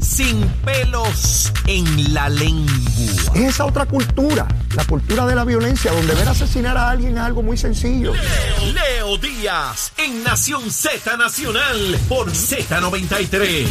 [0.00, 2.95] Sin pelos en la lengua.
[3.36, 7.22] Es esa otra cultura, la cultura de la violencia, donde ver asesinar a alguien es
[7.22, 8.14] algo muy sencillo.
[8.14, 13.66] Leo, Leo Díaz, en Nación Z Nacional, por Z93.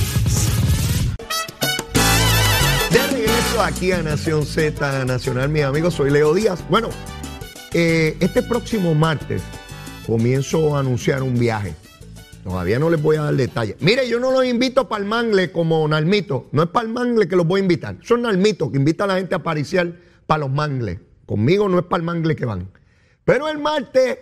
[2.91, 6.59] De regreso aquí a Nación Z Nacional, mis amigos, soy Leo Díaz.
[6.69, 6.89] Bueno,
[7.73, 9.41] eh, este próximo martes
[10.05, 11.73] comienzo a anunciar un viaje.
[12.45, 13.75] Todavía no les voy a dar detalles.
[13.79, 16.47] Mire, yo no los invito para el mangle como Nalmito.
[16.51, 17.97] No es para el mangle que los voy a invitar.
[18.03, 19.93] Son Nalmito que invita a la gente a apariciar
[20.27, 20.99] para los mangles.
[21.25, 22.69] Conmigo no es para el mangle que van.
[23.23, 24.19] Pero el martes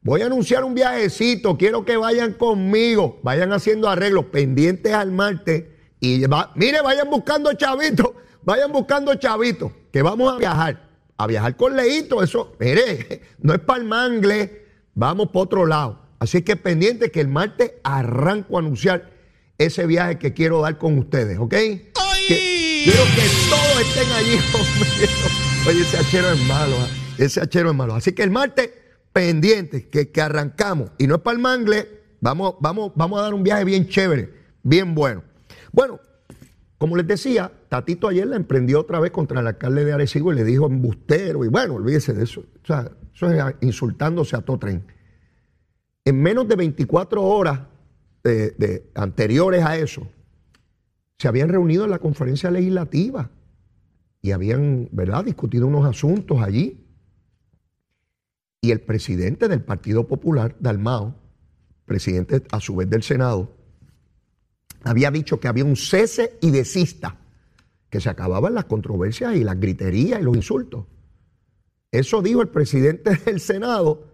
[0.00, 1.58] voy a anunciar un viajecito.
[1.58, 3.20] Quiero que vayan conmigo.
[3.22, 5.64] Vayan haciendo arreglos pendientes al martes.
[6.00, 6.22] Y
[6.54, 8.12] mire, vayan buscando chavitos.
[8.44, 9.72] Vayan buscando chavitos.
[9.92, 10.88] Que vamos a viajar.
[11.18, 12.22] A viajar con Leito.
[12.22, 14.64] Eso, mire, no es para el mangle.
[14.94, 16.07] Vamos por otro lado.
[16.18, 19.10] Así que pendiente que el martes arranco a anunciar
[19.58, 21.54] ese viaje que quiero dar con ustedes, ¿ok?
[21.54, 24.38] quiero que todos estén allí
[25.68, 26.88] Oye, ese hachero es malo, ¿ah?
[27.18, 27.94] ese hachero es malo.
[27.94, 28.70] Así que el martes,
[29.12, 30.90] pendiente, que, que arrancamos.
[30.98, 31.88] Y no es para el mangle,
[32.20, 35.24] vamos, vamos, vamos a dar un viaje bien chévere, bien bueno.
[35.72, 36.00] Bueno,
[36.78, 40.36] como les decía, Tatito ayer la emprendió otra vez contra el alcalde de Arecibo y
[40.36, 41.44] le dijo embustero.
[41.44, 42.40] Y bueno, olvídese de eso.
[42.40, 44.84] O sea, eso es insultándose a todo tren.
[46.08, 47.60] En menos de 24 horas
[48.24, 50.08] de, anteriores a eso,
[51.18, 53.30] se habían reunido en la conferencia legislativa
[54.22, 56.82] y habían, ¿verdad?, discutido unos asuntos allí.
[58.62, 61.14] Y el presidente del Partido Popular, Dalmao,
[61.84, 63.54] presidente a su vez del Senado,
[64.84, 67.18] había dicho que había un cese y desista,
[67.90, 70.86] que se acababan las controversias y las griterías y los insultos.
[71.92, 74.07] Eso dijo el presidente del Senado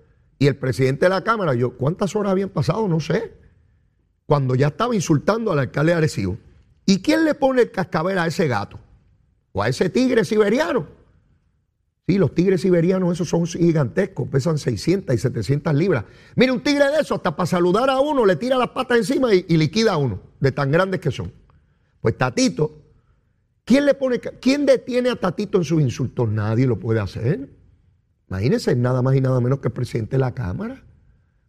[0.45, 1.55] y el presidente de la Cámara.
[1.55, 2.87] Yo, ¿cuántas horas habían pasado?
[2.87, 3.33] No sé.
[4.27, 6.37] Cuando ya estaba insultando al alcalde de Arecibo.
[6.85, 8.79] ¿Y quién le pone el cascabel a ese gato?
[9.53, 10.87] ¿O a ese tigre siberiano?
[12.07, 16.05] Sí, los tigres siberianos, esos son gigantescos, pesan 600 y 700 libras.
[16.37, 19.35] Mire, un tigre de eso, hasta para saludar a uno, le tira las patas encima
[19.35, 21.33] y, y liquida a uno, de tan grandes que son.
[22.03, 22.83] Pues Tatito,
[23.65, 26.29] ¿quién le pone, quién detiene a Tatito en sus insultos?
[26.29, 27.49] Nadie lo puede hacer.
[28.35, 30.83] Imagínense, nada más y nada menos que el presidente de la Cámara,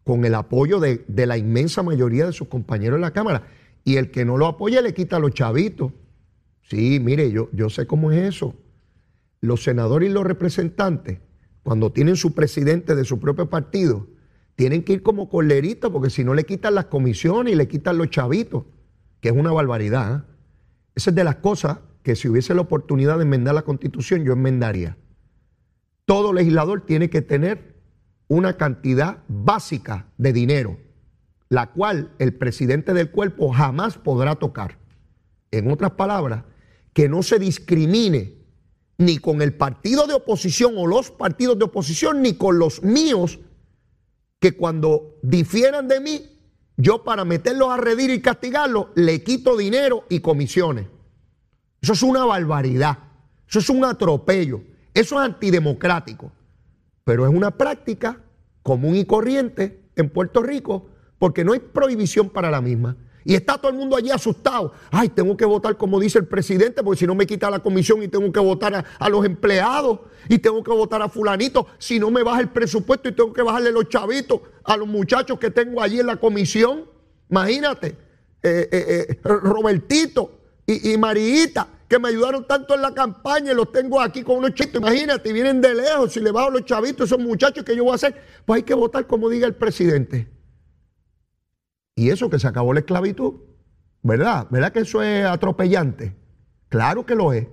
[0.04, 3.48] con el apoyo de, la inmensa mayoría de sus compañeros en la Cámara.
[3.84, 5.94] Y el que no lo apoya le quita a los chavitos.
[6.62, 8.54] Sí, mire, yo, yo sé cómo es eso.
[9.42, 11.18] Los senadores y los representantes,
[11.64, 14.06] cuando tienen su presidente de su propio partido,
[14.56, 17.98] tienen que ir como coleritos, porque si no le quitan las comisiones y le quitan
[17.98, 18.66] los chavitos,
[19.22, 20.18] que es una barbaridad.
[20.18, 20.34] ¿eh?
[20.94, 24.34] Esa es de las cosas que si hubiese la oportunidad de enmendar la constitución, yo
[24.34, 24.98] enmendaría
[26.06, 27.76] todo legislador tiene que tener
[28.28, 30.78] una cantidad básica de dinero,
[31.50, 34.78] la cual el presidente del cuerpo jamás podrá tocar.
[35.52, 36.44] En otras palabras,
[36.94, 38.46] que no se discrimine
[38.98, 43.40] ni con el partido de oposición o los partidos de oposición, ni con los míos,
[44.40, 46.22] que cuando difieran de mí,
[46.78, 50.88] yo para meterlos a redir y castigarlos, le quito dinero y comisiones.
[51.82, 53.00] Eso es una barbaridad,
[53.48, 54.62] eso es un atropello.
[54.96, 56.32] Eso es antidemocrático,
[57.04, 58.24] pero es una práctica
[58.64, 60.88] común y corriente en Puerto Rico
[61.20, 62.96] porque no hay prohibición para la misma.
[63.26, 64.72] Y está todo el mundo allí asustado.
[64.92, 68.02] Ay, tengo que votar como dice el presidente, porque si no me quita la comisión
[68.04, 72.10] y tengo que votar a, los empleados y tengo que votar a fulanito, si no
[72.10, 75.82] me baja el presupuesto y tengo que bajarle los chavitos a los muchachos que tengo
[75.82, 76.86] allí en la comisión.
[77.30, 77.98] Imagínate,
[78.44, 83.56] eh, eh, eh, Robertito y, y Marita que me ayudaron tanto en la campaña y
[83.56, 84.82] los tengo aquí con unos chistes.
[84.82, 87.96] Imagínate, vienen de lejos, si le bajo los chavitos, esos muchachos que yo voy a
[87.96, 90.28] hacer, pues hay que votar como diga el presidente.
[91.96, 93.36] Y eso que se acabó la esclavitud,
[94.02, 94.48] ¿verdad?
[94.50, 96.16] ¿Verdad que eso es atropellante?
[96.70, 97.48] Claro que lo es.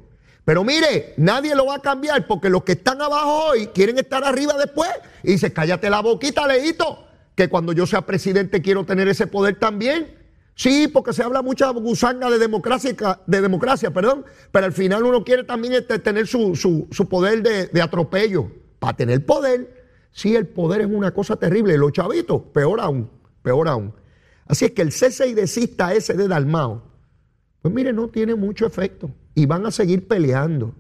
[0.45, 4.25] Pero mire, nadie lo va a cambiar porque los que están abajo hoy quieren estar
[4.25, 4.91] arriba después.
[5.23, 9.59] Y dice, cállate la boquita, Leito, que cuando yo sea presidente quiero tener ese poder
[9.59, 10.22] también.
[10.63, 12.95] Sí, porque se habla mucha gusanga de democracia,
[13.27, 18.49] de democracia, perdón, pero al final uno quiere también este, tener su, poder de, atropello.
[18.79, 21.77] Para tener poder, sí, el poder es una cosa terrible.
[21.77, 23.11] Los chavitos, peor aún,
[23.43, 23.93] peor aún.
[24.47, 26.81] Así es que el cese y desista ese de Dalmao,
[27.61, 30.77] Pues mire, no tiene mucho efecto y van a seguir peleando.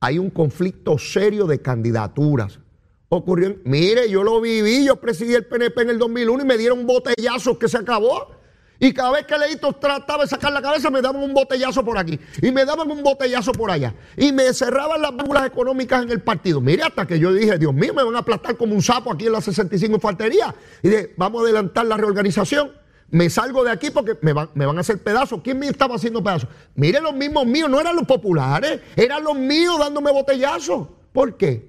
[0.00, 2.60] Hay un conflicto serio de candidaturas.
[3.08, 6.86] Ocurrió, mire, yo lo viví, yo presidí el PNP en el 2001 y me dieron
[6.86, 8.36] botellazos que se acabó.
[8.80, 11.98] Y cada vez que Leito trataba de sacar la cabeza, me daban un botellazo por
[11.98, 12.18] aquí.
[12.40, 13.92] Y me daban un botellazo por allá.
[14.16, 16.60] Y me cerraban las válvulas económicas en el partido.
[16.60, 19.26] Mire, hasta que yo dije, Dios mío, me van a aplastar como un sapo aquí
[19.26, 20.54] en la 65 infantería.
[20.82, 22.70] Y dije, vamos a adelantar la reorganización.
[23.10, 25.40] Me salgo de aquí porque me van, a hacer pedazos.
[25.42, 26.48] ¿Quién me estaba haciendo pedazos?
[26.76, 30.86] Mire, los mismos míos, no eran los populares, eran los míos dándome botellazos.
[31.12, 31.68] ¿Por qué?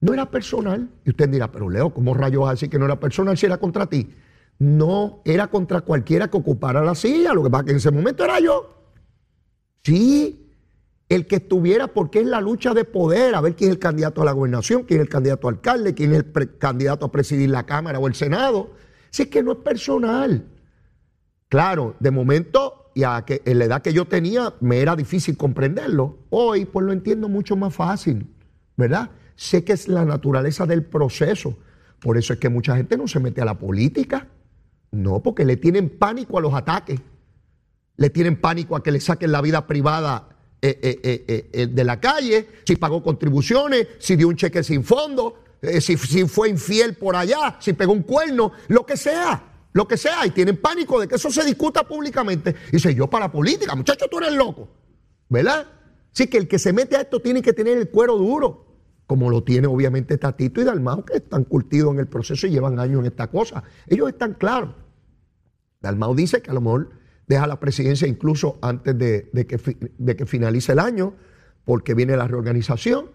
[0.00, 0.88] No era personal.
[1.04, 3.46] Y usted dirá, pero Leo, ¿cómo rayos vas a decir que no era personal si
[3.46, 4.08] era contra ti?
[4.58, 8.24] No era contra cualquiera que ocupara la silla, lo que pasa que en ese momento
[8.24, 8.74] era yo.
[9.82, 10.44] Sí,
[11.08, 14.22] el que estuviera, porque es la lucha de poder, a ver quién es el candidato
[14.22, 17.50] a la gobernación, quién es el candidato a alcalde, quién es el candidato a presidir
[17.50, 18.72] la Cámara o el Senado.
[19.10, 20.46] Si es que no es personal.
[21.48, 25.36] Claro, de momento, y a que, en la edad que yo tenía, me era difícil
[25.36, 26.18] comprenderlo.
[26.30, 28.26] Hoy, pues lo entiendo mucho más fácil,
[28.76, 29.10] ¿verdad?
[29.36, 31.56] Sé que es la naturaleza del proceso.
[32.00, 34.28] Por eso es que mucha gente no se mete a la política.
[34.94, 37.00] No, porque le tienen pánico a los ataques.
[37.96, 40.28] Le tienen pánico a que le saquen la vida privada
[40.62, 45.42] eh, eh, eh, de la calle, si pagó contribuciones, si dio un cheque sin fondo,
[45.80, 50.24] si, fue infiel por allá, si pegó un cuerno, lo que sea lo que sea,
[50.24, 52.54] y tienen pánico de que eso se discuta públicamente.
[52.68, 54.68] Y dice, yo para política, muchacho, tú eres loco.
[55.28, 55.66] ¿Verdad?
[56.12, 58.66] Sí, que el que se mete a esto tiene que tener el cuero duro,
[59.04, 62.78] como lo tiene obviamente Tatito y Dalmao, que están curtidos en el proceso y llevan
[62.78, 63.64] años en esta cosa.
[63.88, 64.83] Ellos están claros.
[65.84, 66.90] Dalmau dice que a lo mejor
[67.26, 71.14] deja la presidencia incluso antes de, que, finalice el año,
[71.64, 73.10] porque viene la reorganización.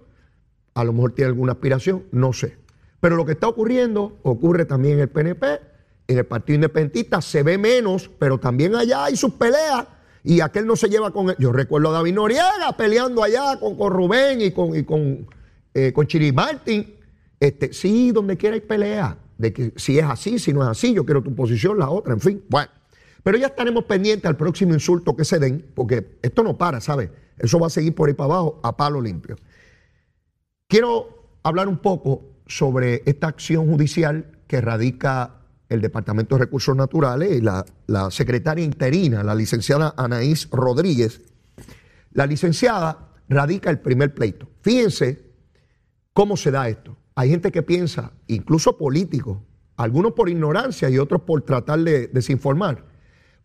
[0.76, 2.58] A lo mejor tiene alguna aspiración, no sé.
[3.02, 5.60] Pero lo que está ocurriendo ocurre también en el PNP,
[6.08, 9.88] en el Partido Independentista, se ve menos, pero también allá hay sus peleas
[10.24, 11.36] y aquel no se lleva con él.
[11.40, 15.28] Yo recuerdo a David Noriega peleando allá con, con Rubén y con, y con,
[15.74, 16.96] eh, Chiri Martin.
[17.40, 20.94] Este, sí, donde quiera hay pelea de que si es así, si no es así,
[20.94, 22.44] yo quiero tu posición, la otra, en fin.
[22.50, 22.70] Bueno,
[23.24, 27.10] pero ya estaremos pendientes al próximo insulto que se den, porque esto no para, ¿sabes?
[27.38, 29.38] Eso va a seguir por ahí para abajo a palo limpio.
[30.68, 35.38] Quiero hablar un poco sobre esta acción judicial que radica
[35.70, 41.22] el Departamento de Recursos Naturales y la, la secretaria interina, la licenciada Anaís Rodríguez.
[42.12, 44.50] La licenciada radica el primer pleito.
[44.62, 45.32] Fíjense
[46.12, 46.98] cómo se da esto.
[47.16, 49.40] Hay gente que piensa, incluso políticos,
[49.76, 52.86] algunos por ignorancia y otros por tratar de desinformar.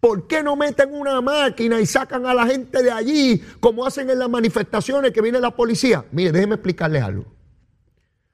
[0.00, 4.10] ¿Por qué no meten una máquina y sacan a la gente de allí como hacen
[4.10, 6.04] en las manifestaciones que viene la policía?
[6.12, 7.24] Mire, déjeme explicarles algo.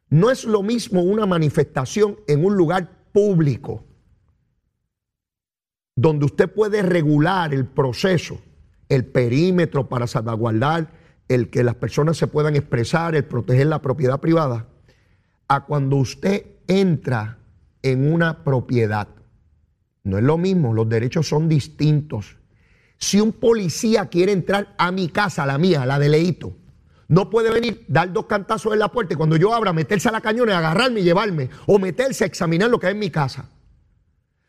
[0.09, 3.85] No es lo mismo una manifestación en un lugar público
[5.95, 8.41] donde usted puede regular el proceso,
[8.89, 10.91] el perímetro para salvaguardar
[11.29, 14.67] el que las personas se puedan expresar, el proteger la propiedad privada,
[15.51, 17.39] a cuando usted entra
[17.83, 19.09] en una propiedad.
[20.05, 22.37] No es lo mismo, los derechos son distintos.
[22.99, 26.57] Si un policía quiere entrar a mi casa, la mía, la de Leito,
[27.09, 30.13] no puede venir, dar dos cantazos en la puerta y cuando yo abra, meterse a
[30.13, 33.49] la cañona, agarrarme y llevarme, o meterse a examinar lo que hay en mi casa.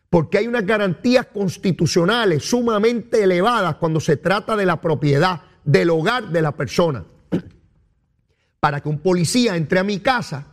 [0.07, 6.29] Porque hay unas garantías constitucionales sumamente elevadas cuando se trata de la propiedad, del hogar
[6.29, 7.05] de la persona.
[8.59, 10.45] Para que un policía entre a mi casa,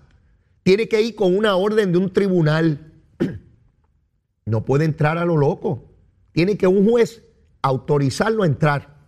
[0.68, 2.92] tiene que ir con una orden de un tribunal.
[4.44, 5.94] No puede entrar a lo loco.
[6.32, 7.22] Tiene que un juez
[7.62, 8.98] autorizarlo a entrar.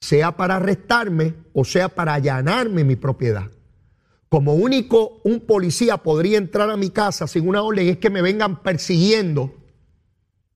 [0.00, 3.50] Sea para arrestarme o sea para allanarme mi propiedad.
[4.30, 8.22] Como único un policía podría entrar a mi casa sin una orden es que me
[8.22, 9.54] vengan persiguiendo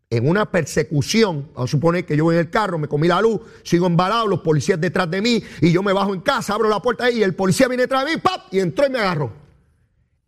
[0.09, 3.21] en una persecución, vamos a suponer que yo voy en el carro, me comí la
[3.21, 6.71] luz, sigo embalado, los policías detrás de mí y yo me bajo en casa, abro
[6.71, 8.53] la puerta y el policía viene detrás de mí, ¡pap!
[8.53, 9.50] y entró y me agarró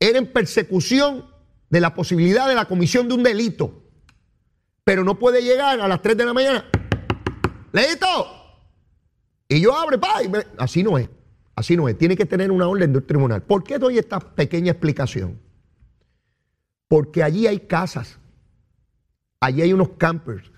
[0.09, 1.27] era en persecución
[1.71, 3.85] de la posibilidad de la comisión de un delito.
[4.83, 6.65] Pero no puede llegar a las 3 de la mañana.
[7.71, 8.07] ¡Leito!
[9.49, 10.21] Y yo abro, pa,
[10.59, 11.09] así no es.
[11.55, 11.97] Así no es.
[11.97, 13.43] Tiene que tener una orden del tribunal.
[13.43, 15.39] ¿Por qué doy esta pequeña explicación?
[16.89, 18.19] Porque allí hay casas.
[19.39, 20.51] Allí hay unos campers.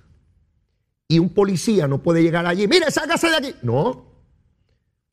[1.06, 2.66] Y un policía no puede llegar allí.
[2.66, 3.54] Mire, sácase de aquí.
[3.60, 4.13] No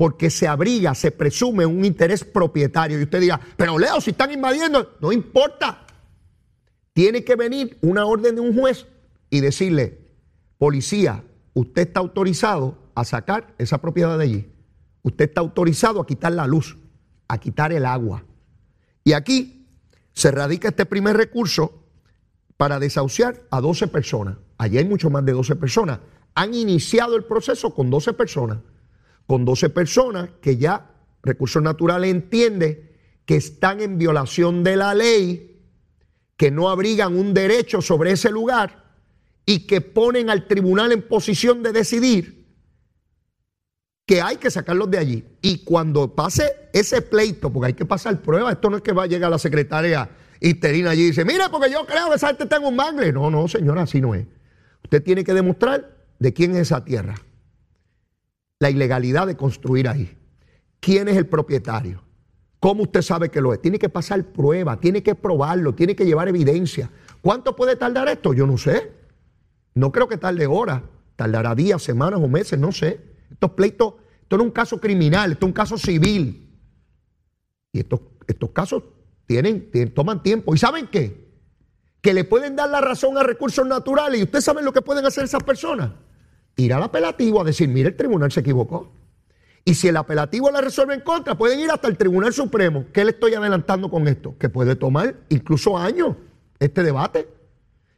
[0.01, 2.99] porque se abriga, se presume un interés propietario.
[2.99, 5.85] Y usted diga, pero Leo, si están invadiendo, no importa.
[6.91, 8.87] Tiene que venir una orden de un juez
[9.29, 9.99] y decirle,
[10.57, 14.51] policía, usted está autorizado a sacar esa propiedad de allí.
[15.03, 16.79] Usted está autorizado a quitar la luz,
[17.27, 18.25] a quitar el agua.
[19.03, 19.67] Y aquí
[20.13, 21.85] se radica este primer recurso
[22.57, 24.37] para desahuciar a 12 personas.
[24.57, 25.99] Allí hay mucho más de 12 personas.
[26.33, 28.57] han iniciado el proceso con 12 personas.
[29.31, 30.91] Con 12 personas que ya
[31.23, 35.57] Recursos Naturales entiende que están en violación de la ley,
[36.35, 38.91] que no abrigan un derecho sobre ese lugar
[39.45, 42.45] y que ponen al tribunal en posición de decidir
[44.05, 45.23] que hay que sacarlos de allí.
[45.41, 49.03] Y cuando pase ese pleito, porque hay que pasar pruebas, esto no es que va
[49.03, 50.09] a llegar la secretaria
[50.41, 53.13] interina allí y dice, mira, porque yo creo que esa gente está un mangle.
[53.13, 54.27] No, no, señora, así no es.
[54.83, 55.89] Usted tiene que demostrar
[56.19, 57.15] de quién es esa tierra.
[58.61, 60.15] La ilegalidad de construir ahí.
[60.79, 62.03] ¿Quién es el propietario?
[62.59, 63.59] ¿Cómo usted sabe que lo es?
[63.59, 66.91] Tiene que pasar prueba, tiene que probarlo, tiene que llevar evidencia.
[67.21, 68.35] ¿Cuánto puede tardar esto?
[68.35, 68.91] Yo no sé.
[69.73, 70.83] No creo que tarde horas,
[71.15, 72.99] tardará días, semanas o meses, no sé.
[73.31, 76.55] Estos pleitos, esto no es un caso criminal, esto es un caso civil.
[77.71, 78.83] Y estos, estos casos
[79.25, 80.53] tienen, toman tiempo.
[80.53, 81.31] ¿Y saben qué?
[81.99, 84.19] Que le pueden dar la razón a recursos naturales.
[84.19, 85.93] ¿Y ustedes saben lo que pueden hacer esas personas?
[86.55, 88.91] Ir al apelativo a decir, mire, el tribunal se equivocó.
[89.63, 92.85] Y si el apelativo la resuelve en contra, pueden ir hasta el Tribunal Supremo.
[92.91, 94.35] ¿Qué le estoy adelantando con esto?
[94.37, 96.15] Que puede tomar incluso años
[96.59, 97.27] este debate.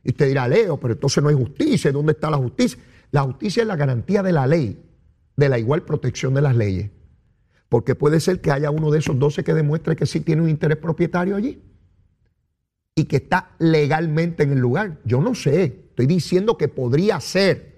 [0.03, 1.91] Y usted dirá, Leo, pero entonces no hay justicia.
[1.91, 2.79] ¿Dónde está la justicia?
[3.11, 4.83] La justicia es la garantía de la ley,
[5.37, 6.91] de la igual protección de las leyes.
[7.69, 10.49] Porque puede ser que haya uno de esos 12 que demuestre que sí tiene un
[10.49, 11.63] interés propietario allí
[12.95, 14.99] y que está legalmente en el lugar.
[15.05, 17.72] Yo no sé, estoy diciendo que podría ser.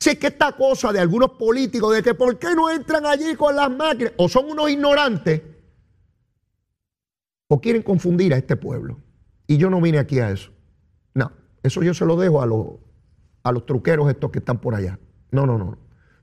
[0.00, 3.36] Si es que esta cosa de algunos políticos de que por qué no entran allí
[3.36, 5.42] con las máquinas, o son unos ignorantes,
[7.48, 8.98] o quieren confundir a este pueblo.
[9.46, 10.52] Y yo no vine aquí a eso.
[11.12, 11.32] No,
[11.62, 12.66] eso yo se lo dejo a los,
[13.42, 14.98] a los truqueros estos que están por allá.
[15.32, 15.76] No, no, no.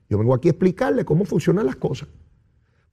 [0.08, 2.08] Yo vengo aquí a explicarle cómo funcionan las cosas.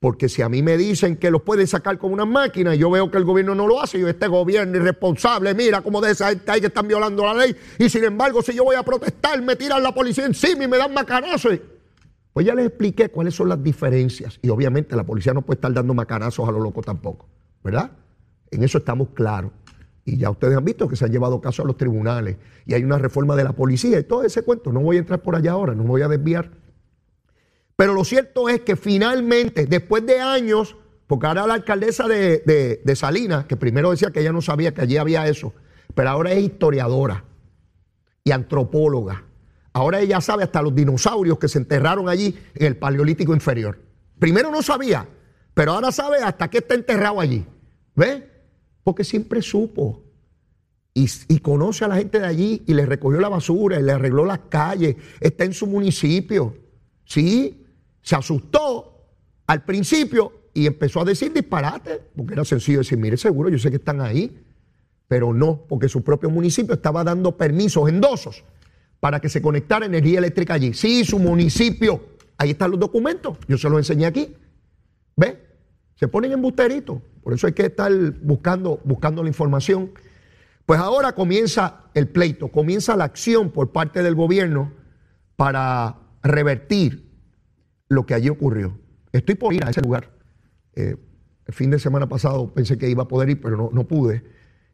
[0.06, 3.10] Porque si a mí me dicen que los pueden sacar con una máquina yo veo
[3.10, 6.52] que el gobierno no lo hace, yo este gobierno irresponsable, mira cómo de esa gente
[6.52, 9.56] hay que están violando la ley, y sin embargo, si yo voy a protestar, me
[9.56, 11.60] tiran la policía encima y me dan macanazos.
[12.34, 14.38] Pues ya les expliqué cuáles son las diferencias.
[14.44, 17.28] Y obviamente la policía no puede estar dando macanazos a lo loco tampoco,
[17.64, 17.90] ¿verdad?
[18.52, 19.54] En eso estamos claros.
[20.04, 22.38] Y ya ustedes han visto que se han llevado casos a los tribunales
[22.68, 24.72] y hay una reforma de la policía y todo ese cuento.
[24.72, 26.52] No voy a entrar por allá ahora, no me voy a desviar.
[27.76, 30.76] Pero lo cierto es que finalmente, después de años,
[31.08, 34.98] porque ahora la alcaldesa de, Salinas, que primero decía que ella no sabía que allí
[34.98, 35.54] había eso,
[35.94, 37.24] pero ahora es historiadora
[38.24, 39.24] y antropóloga.
[39.74, 43.78] Ahora ella sabe hasta los dinosaurios que se enterraron allí en el Paleolítico Inferior.
[44.18, 45.08] Primero no sabía,
[45.54, 47.46] pero ahora sabe hasta qué está enterrado allí.
[47.94, 48.24] ¿Ves?
[48.84, 50.02] Porque siempre supo.
[50.94, 53.92] Y, y, conoce a la gente de allí y le recogió la basura y le
[53.92, 54.96] arregló las calles.
[55.20, 56.56] Está en su municipio.
[57.04, 57.65] Sí,
[58.06, 59.08] se asustó
[59.48, 63.72] al principio y empezó a decir disparate, porque era sencillo decir, mire, seguro, yo sé
[63.72, 64.44] que están ahí,
[65.08, 68.44] pero no, porque su propio municipio estaba dando permisos endosos
[69.00, 70.74] para que se conectara energía eléctrica allí.
[70.76, 72.06] Sí, su municipio,
[72.38, 74.36] ahí están los documentos, yo se los enseñé aquí.
[75.16, 75.44] ¿Ve?
[75.96, 77.92] Se ponen en busterito, por eso hay que estar
[78.22, 79.92] buscando, buscando la información.
[80.68, 84.74] Pues ahora comienza el pleito, comienza la acción por parte del gobierno
[85.36, 87.05] para revertir
[87.90, 88.78] lo que allí ocurrió.
[89.12, 90.10] Estoy por ir a ese lugar.
[90.76, 90.96] Eh,
[91.46, 94.24] el fin de semana pasado pensé que iba a poder ir, pero no, pude.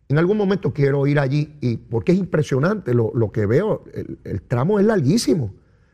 [0.07, 3.83] En algún momento quiero ir allí y porque es impresionante lo, que veo.
[4.23, 5.53] El, tramo es larguísimo.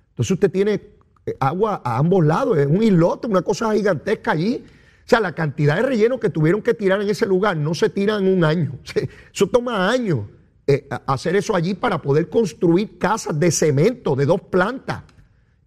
[0.09, 0.81] Entonces usted tiene
[1.25, 4.63] eh, agua a ambos lados, es un islote, una cosa gigantesca allí.
[4.65, 7.89] O sea, la cantidad de relleno que tuvieron que tirar en ese lugar no se
[7.89, 8.73] tira en un año.
[9.33, 10.19] Eso toma años
[10.65, 15.03] eh, hacer eso allí para poder construir casas de cemento de dos plantas.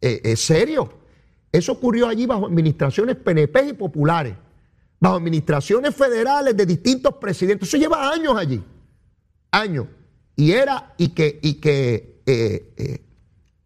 [0.01, 1.00] es serio.
[1.53, 4.35] Eso ocurrió allí bajo administraciones PNP y populares,
[5.01, 7.69] bajo administraciones federales de distintos presidentes.
[7.69, 8.63] Eso lleva años allí,
[9.51, 9.87] años.
[10.37, 13.05] Y era, y que, y que eh, eh,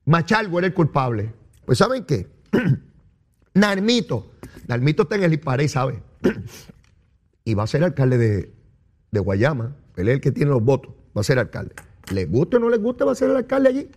[0.07, 1.33] Machalgo era el culpable.
[1.67, 2.29] Pues ¿saben qué?
[3.55, 4.33] Narmito,
[4.67, 6.03] Narmito está en el Hisparey, ¿sabe?
[7.45, 8.55] y va a ser alcalde de,
[9.11, 11.75] de Guayama, él es el que tiene los votos, va a ser alcalde.
[12.13, 13.91] ¿Le guste o no le guste, va a ser el alcalde allí?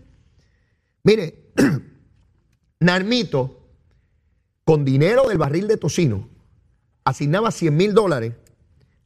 [1.04, 1.52] Mire,
[2.80, 3.57] Narmito
[4.68, 6.28] con dinero del barril de tocino,
[7.06, 8.34] asignaba 100 mil dólares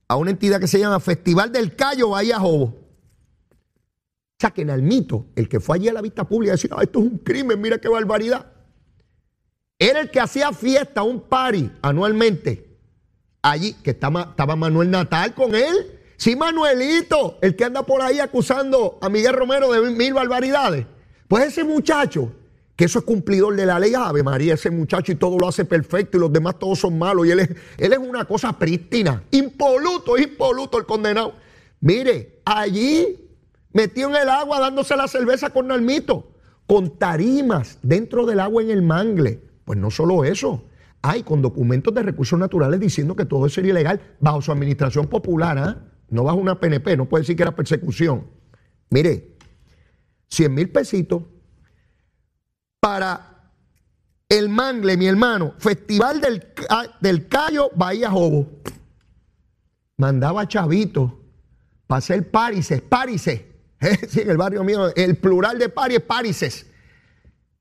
[0.08, 2.64] a una entidad que se llama Festival del Cayo Bahía Jobo.
[2.64, 2.76] O
[4.40, 7.06] sea, que en Almito, el que fue allí a la vista pública, decía, esto es
[7.06, 8.48] un crimen, mira qué barbaridad.
[9.78, 12.80] Era el que hacía fiesta, un party anualmente.
[13.44, 16.00] Allí, que estaba, estaba Manuel Natal con él.
[16.18, 20.88] Sí, Manuelito, el que anda por ahí acusando a Miguel Romero de mil barbaridades.
[21.28, 22.32] Pues ese muchacho
[22.82, 23.94] que eso es cumplidor de la ley.
[23.94, 27.28] Ave María, ese muchacho y todo lo hace perfecto y los demás todos son malos.
[27.28, 27.42] Y él
[27.78, 31.36] es, una cosa prístina, impoluto, impoluto el condenado.
[31.80, 33.30] Mire, allí
[33.72, 36.32] metió en el agua dándose la cerveza con Nalmito,
[36.66, 39.44] con tarimas dentro del agua en el mangle.
[39.64, 40.64] Pues no solo eso,
[41.04, 45.06] hay con documentos de recursos naturales diciendo que todo eso sería ilegal bajo su administración
[45.06, 45.86] popular, ¿ah?
[46.10, 48.26] no bajo una PNP, no puede decir que era persecución.
[48.90, 49.36] Mire,
[50.30, 51.22] 100 mil pesitos
[52.82, 53.52] para
[54.28, 56.46] el Mangle, mi hermano, Festival del,
[57.00, 58.50] del Cayo Bahía Jobo.
[59.98, 61.14] Mandaba chavitos
[61.88, 63.44] para hacer parises, parises.
[64.10, 66.66] Sí, en el barrio mío, el plural de paris es parises.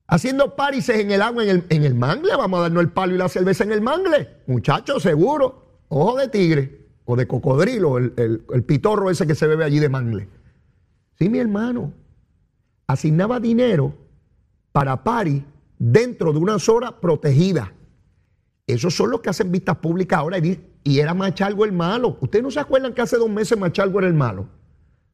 [0.07, 3.15] Haciendo parises en el agua, en el, en el mangle, vamos a darnos el palo
[3.15, 4.29] y la cerveza en el mangle.
[4.45, 5.83] Muchachos, seguro.
[5.87, 9.89] Ojo de tigre o de cocodrilo, el, el pitorro ese que se bebe allí de
[9.89, 10.27] mangle.
[11.17, 11.93] Sí, mi hermano.
[12.87, 14.00] Asignaba dinero
[14.71, 15.43] para pari
[15.77, 17.73] dentro de una zona protegida.
[18.67, 22.17] Esos son los que hacen vistas públicas ahora y, y era Machalgo el malo.
[22.21, 24.47] ¿Ustedes no se acuerdan que hace dos meses Machalgo era el malo?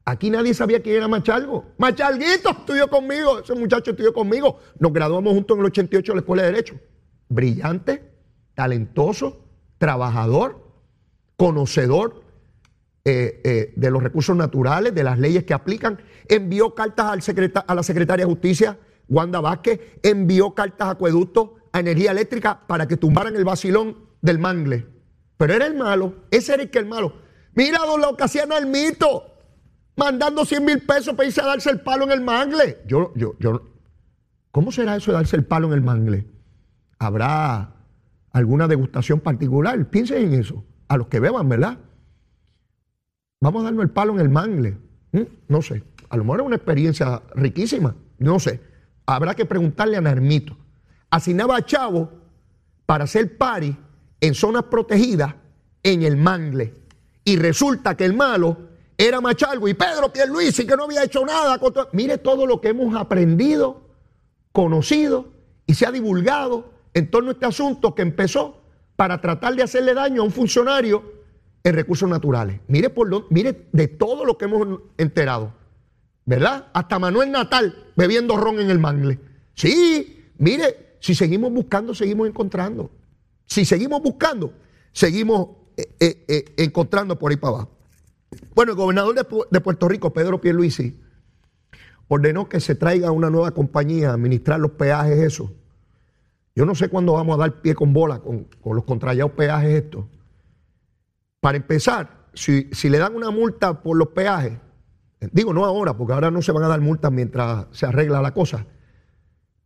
[0.04, 1.66] Aquí nadie sabía quién era Machalgo.
[1.76, 4.58] Machalguito estudió conmigo, ese muchacho estudió conmigo.
[4.78, 6.80] Nos graduamos juntos en el 88 de la Escuela de Derecho.
[7.28, 8.10] Brillante,
[8.54, 9.44] talentoso,
[9.76, 10.64] trabajador,
[11.36, 12.22] conocedor
[13.04, 16.00] eh, eh, de los recursos naturales, de las leyes que aplican.
[16.28, 17.28] Envió cartas
[17.66, 18.78] a la secretaria de Justicia
[19.08, 24.38] Wanda Vázquez envió cartas a acueducto a energía eléctrica para que tumbaran el vacilón del
[24.38, 24.86] mangle.
[25.36, 27.14] Pero era el malo, ese era el que el malo.
[27.54, 29.22] Mira don hacían al mito,
[29.96, 32.78] mandando 100 mil pesos para irse a darse el palo en el mangle.
[32.86, 33.62] Yo, yo, yo,
[34.50, 36.26] ¿cómo será eso de darse el palo en el mangle?
[36.98, 37.74] ¿Habrá
[38.32, 39.88] alguna degustación particular?
[39.88, 41.78] Piensen en eso, a los que beban, ¿verdad?
[43.40, 44.76] Vamos a darnos el palo en el mangle.
[45.48, 48.68] No sé, a lo mejor es una experiencia riquísima, no sé
[49.14, 50.56] habrá que preguntarle a Narmito.
[51.10, 52.10] Asignaba a Chavo
[52.84, 53.74] para hacer pari
[54.20, 55.34] en zonas protegidas
[55.82, 56.74] en el mangle.
[57.24, 61.58] Y resulta que el malo era Machalgo y Pedro Pierluisi que no había hecho nada.
[61.92, 63.80] Mire todo lo que hemos aprendido,
[64.52, 65.28] conocido
[65.66, 68.60] y se ha divulgado en torno a este asunto que empezó
[68.96, 71.02] para tratar de hacerle daño a un funcionario
[71.64, 72.60] en recursos naturales.
[72.66, 75.57] Mire, por mire de todo lo que hemos enterado.
[76.28, 76.66] ¿Verdad?
[76.74, 79.18] Hasta Manuel Natal bebiendo ron en el mangle.
[79.54, 82.90] Sí, mire, si seguimos buscando, seguimos encontrando.
[83.46, 84.52] Si seguimos buscando,
[84.92, 87.70] seguimos eh, eh, eh, encontrando por ahí para abajo.
[88.54, 91.00] Bueno, el gobernador de, Puerto Rico, Pedro Pierluisi,
[92.08, 95.50] ordenó que se traiga una nueva compañía a administrar los peajes, eso.
[96.54, 100.04] Yo no sé cuándo vamos a dar pie con bola con, los contrallados peajes estos.
[101.40, 104.58] Para empezar, si, si le dan una multa por los peajes,
[105.20, 108.32] Digo, no ahora, porque ahora no se van a dar multas mientras se arregla la
[108.32, 108.66] cosa.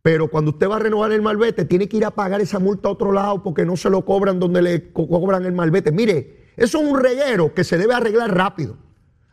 [0.01, 2.89] Pero cuando usted va a renovar el malvete, tiene que ir a pagar esa multa
[2.89, 5.91] a otro lado porque no se lo cobran donde le cobran el malvete.
[5.91, 8.77] Mire, eso es un reguero que se debe arreglar rápido.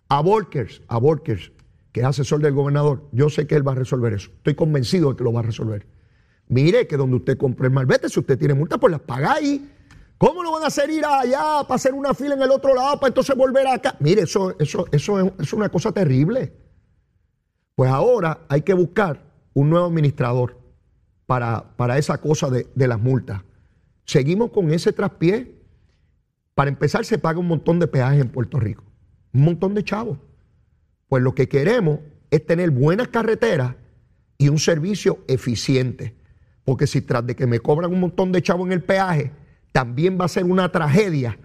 [0.08, 1.52] A Volkers, a Volkers,
[1.92, 4.30] que es asesor del gobernador, yo sé que él va a resolver eso.
[4.36, 5.86] Estoy convencido de que lo va a resolver.
[6.48, 9.70] Mire que donde usted compre el malvete, si usted tiene multa, pues las paga ahí
[10.20, 13.00] ¿Cómo lo van a hacer ir allá para hacer una fila en el otro lado
[13.00, 13.96] para entonces volver acá?
[14.00, 16.52] Mire, eso, eso, eso es, una cosa terrible.
[17.74, 19.22] Pues ahora hay que buscar
[19.54, 20.58] un nuevo administrador
[21.24, 23.40] para, para esa cosa de, de, las multas.
[24.04, 25.58] Seguimos con ese traspié.
[26.54, 28.84] Para empezar, se paga un montón de peajes en Puerto Rico.
[29.32, 30.18] Un montón de chavos.
[31.08, 32.00] Pues lo que queremos
[32.30, 33.74] es tener buenas carreteras
[34.36, 36.14] y un servicio eficiente.
[36.66, 39.32] Porque si tras de que me cobran un montón de chavos en el peaje,
[39.72, 41.38] también va a ser una tragedia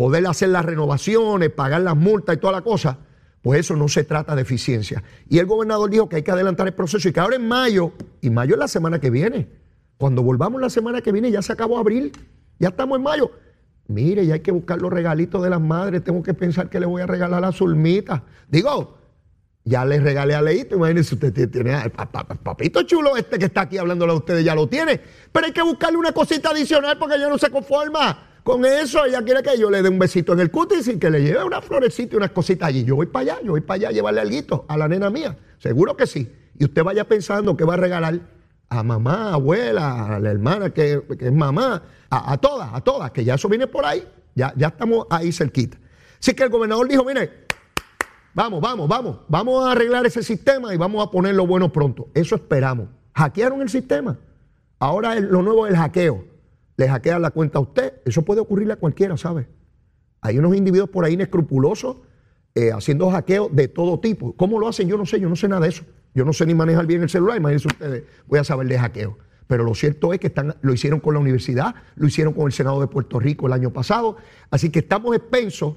[0.00, 2.98] poder hacer las renovaciones, pagar las multas y toda la cosa,
[3.42, 5.02] pues eso no se trata de eficiencia.
[5.28, 7.92] Y el gobernador dijo que hay que adelantar el proceso y que ahora en mayo,
[8.22, 9.48] y mayo es la semana que viene,
[9.98, 12.12] cuando volvamos la semana que viene ya se acabó abril,
[12.58, 13.30] ya estamos en mayo.
[13.88, 16.86] Mire, ya hay que buscar los regalitos de las madres, tengo que pensar que le
[16.86, 18.24] voy a regalar a Zulmita.
[18.48, 18.99] Digo,
[19.64, 23.76] ya le regalé a Leito, imagínense, usted tiene al papito chulo este que está aquí
[23.78, 25.00] hablándole a ustedes, ya lo tiene.
[25.32, 29.04] Pero hay que buscarle una cosita adicional porque ella no se conforma con eso.
[29.04, 31.44] Ella quiere que yo le dé un besito en el cutis y que le lleve
[31.44, 32.84] una florecita y unas cositas allí.
[32.84, 35.36] Yo voy para allá, yo voy para allá a llevarle algo a la nena mía.
[35.58, 36.32] Seguro que sí.
[36.58, 38.18] Y usted vaya pensando que va a regalar
[38.68, 43.34] a mamá, abuela, a la hermana que, es mamá, a, todas, a todas, que ya
[43.34, 44.06] eso viene por ahí.
[44.34, 45.76] Ya, ya estamos ahí cerquita.
[46.18, 47.46] Así que el gobernador dijo, mire,
[48.34, 49.18] Vamos, vamos, vamos.
[49.28, 52.08] Vamos a arreglar ese sistema y vamos a ponerlo bueno pronto.
[52.14, 52.88] Eso esperamos.
[53.14, 54.18] Hackearon el sistema.
[54.78, 56.24] Ahora lo nuevo es el hackeo.
[56.76, 57.94] Le hackean la cuenta a usted.
[58.04, 59.48] Eso puede ocurrirle a cualquiera, ¿sabe?
[60.20, 61.98] Hay unos individuos por ahí inescrupulosos
[62.54, 64.34] eh, haciendo hackeos de todo tipo.
[64.36, 64.88] ¿Cómo lo hacen?
[64.88, 65.84] Yo no sé, yo no sé nada de eso.
[66.14, 69.18] Yo no sé ni manejar bien el celular, imagínense ustedes, voy a saber de hackeo.
[69.46, 72.52] Pero lo cierto es que están, lo hicieron con la universidad, lo hicieron con el
[72.52, 74.16] Senado de Puerto Rico el año pasado.
[74.50, 75.76] Así que estamos expensos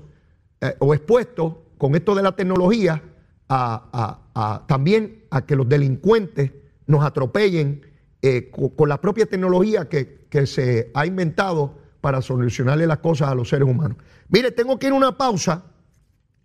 [0.62, 3.04] eh, o expuestos con esto de la tecnología
[4.68, 6.54] también a que los delincuentes
[6.88, 7.86] nos atropellen
[8.22, 13.50] eh, con, la propia tecnología que, se ha inventado para solucionarle las cosas a los
[13.50, 13.98] seres humanos.
[14.30, 15.66] Mire, tengo que ir a una pausa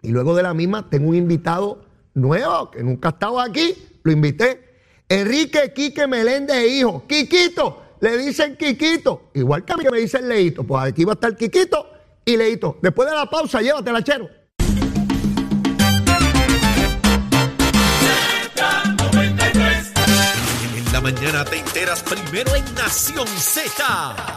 [0.02, 1.84] y luego de la misma tengo un invitado
[2.14, 4.80] nuevo que nunca estaba aquí, lo invité.
[5.08, 7.04] Enrique Quique Meléndez, hijo.
[7.06, 9.30] Quiquito, le dicen Quiquito.
[9.34, 10.64] Igual que a mí que me dicen Leito.
[10.64, 11.86] Pues aquí va a estar Quiquito
[12.24, 12.76] y Leito.
[12.82, 14.28] Después de la pausa, llévatela, chero.
[21.00, 23.84] Mañana te enteras primero en Nación Z.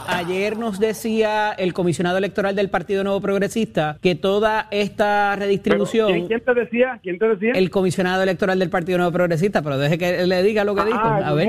[0.06, 6.28] Ayer nos decía el comisionado electoral del Partido Nuevo Progresista que toda esta redistribución.
[6.28, 7.00] ¿quién, te decía?
[7.02, 7.52] ¿Quién te decía?
[7.52, 10.84] El comisionado electoral del Partido Nuevo Progresista, pero deje que le diga lo que ah,
[10.84, 10.98] dijo.
[10.98, 11.48] A ver.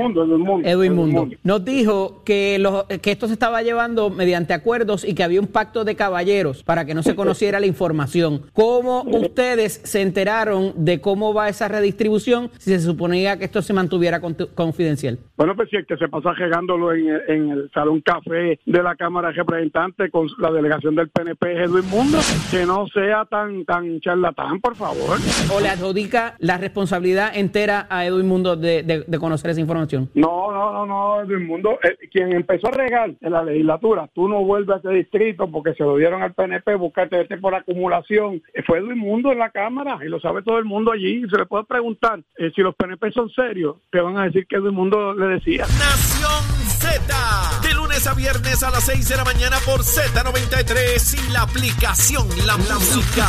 [0.64, 1.28] Edwin Mundo.
[1.44, 2.60] Nos dijo que,
[3.00, 6.84] que esto se estaba llevando mediante acuerdos y que había un pacto de caballeros para
[6.86, 8.42] que no se conociera la información.
[8.52, 13.72] ¿Cómo ustedes se enteraron de cómo va esa redistribución si se suponía que esto se
[13.72, 15.03] mantuviera confidencial?
[15.36, 17.08] Bueno, pues si es que se pasa regándolo en,
[17.50, 22.18] el Salón Café de la Cámara de Representantes con la delegación del PNP, Edwin Mundo,
[22.50, 25.18] que no sea tan, tan charlatán, por favor.
[25.54, 30.10] ¿O le adjudica la responsabilidad entera a Edwin Mundo de, conocer esa información?
[30.14, 34.28] No, no, no, no, Edwin Mundo, eh, quien empezó a regar en la legislatura, tú
[34.28, 38.42] no vuelves a ese distrito porque se lo dieron al PNP, buscarte este por acumulación,
[38.52, 41.38] eh, fue Edwin Mundo en la Cámara y lo sabe todo el mundo allí, se
[41.38, 44.74] le puede preguntar eh, si los PNP son serios, te van a decir que Edwin
[44.74, 45.66] Mundo le decía.
[45.78, 46.44] Nación
[46.78, 47.60] Z.
[47.62, 52.28] De lunes a viernes a las 6 de la mañana por Z93 y la aplicación
[52.46, 53.26] La, la música.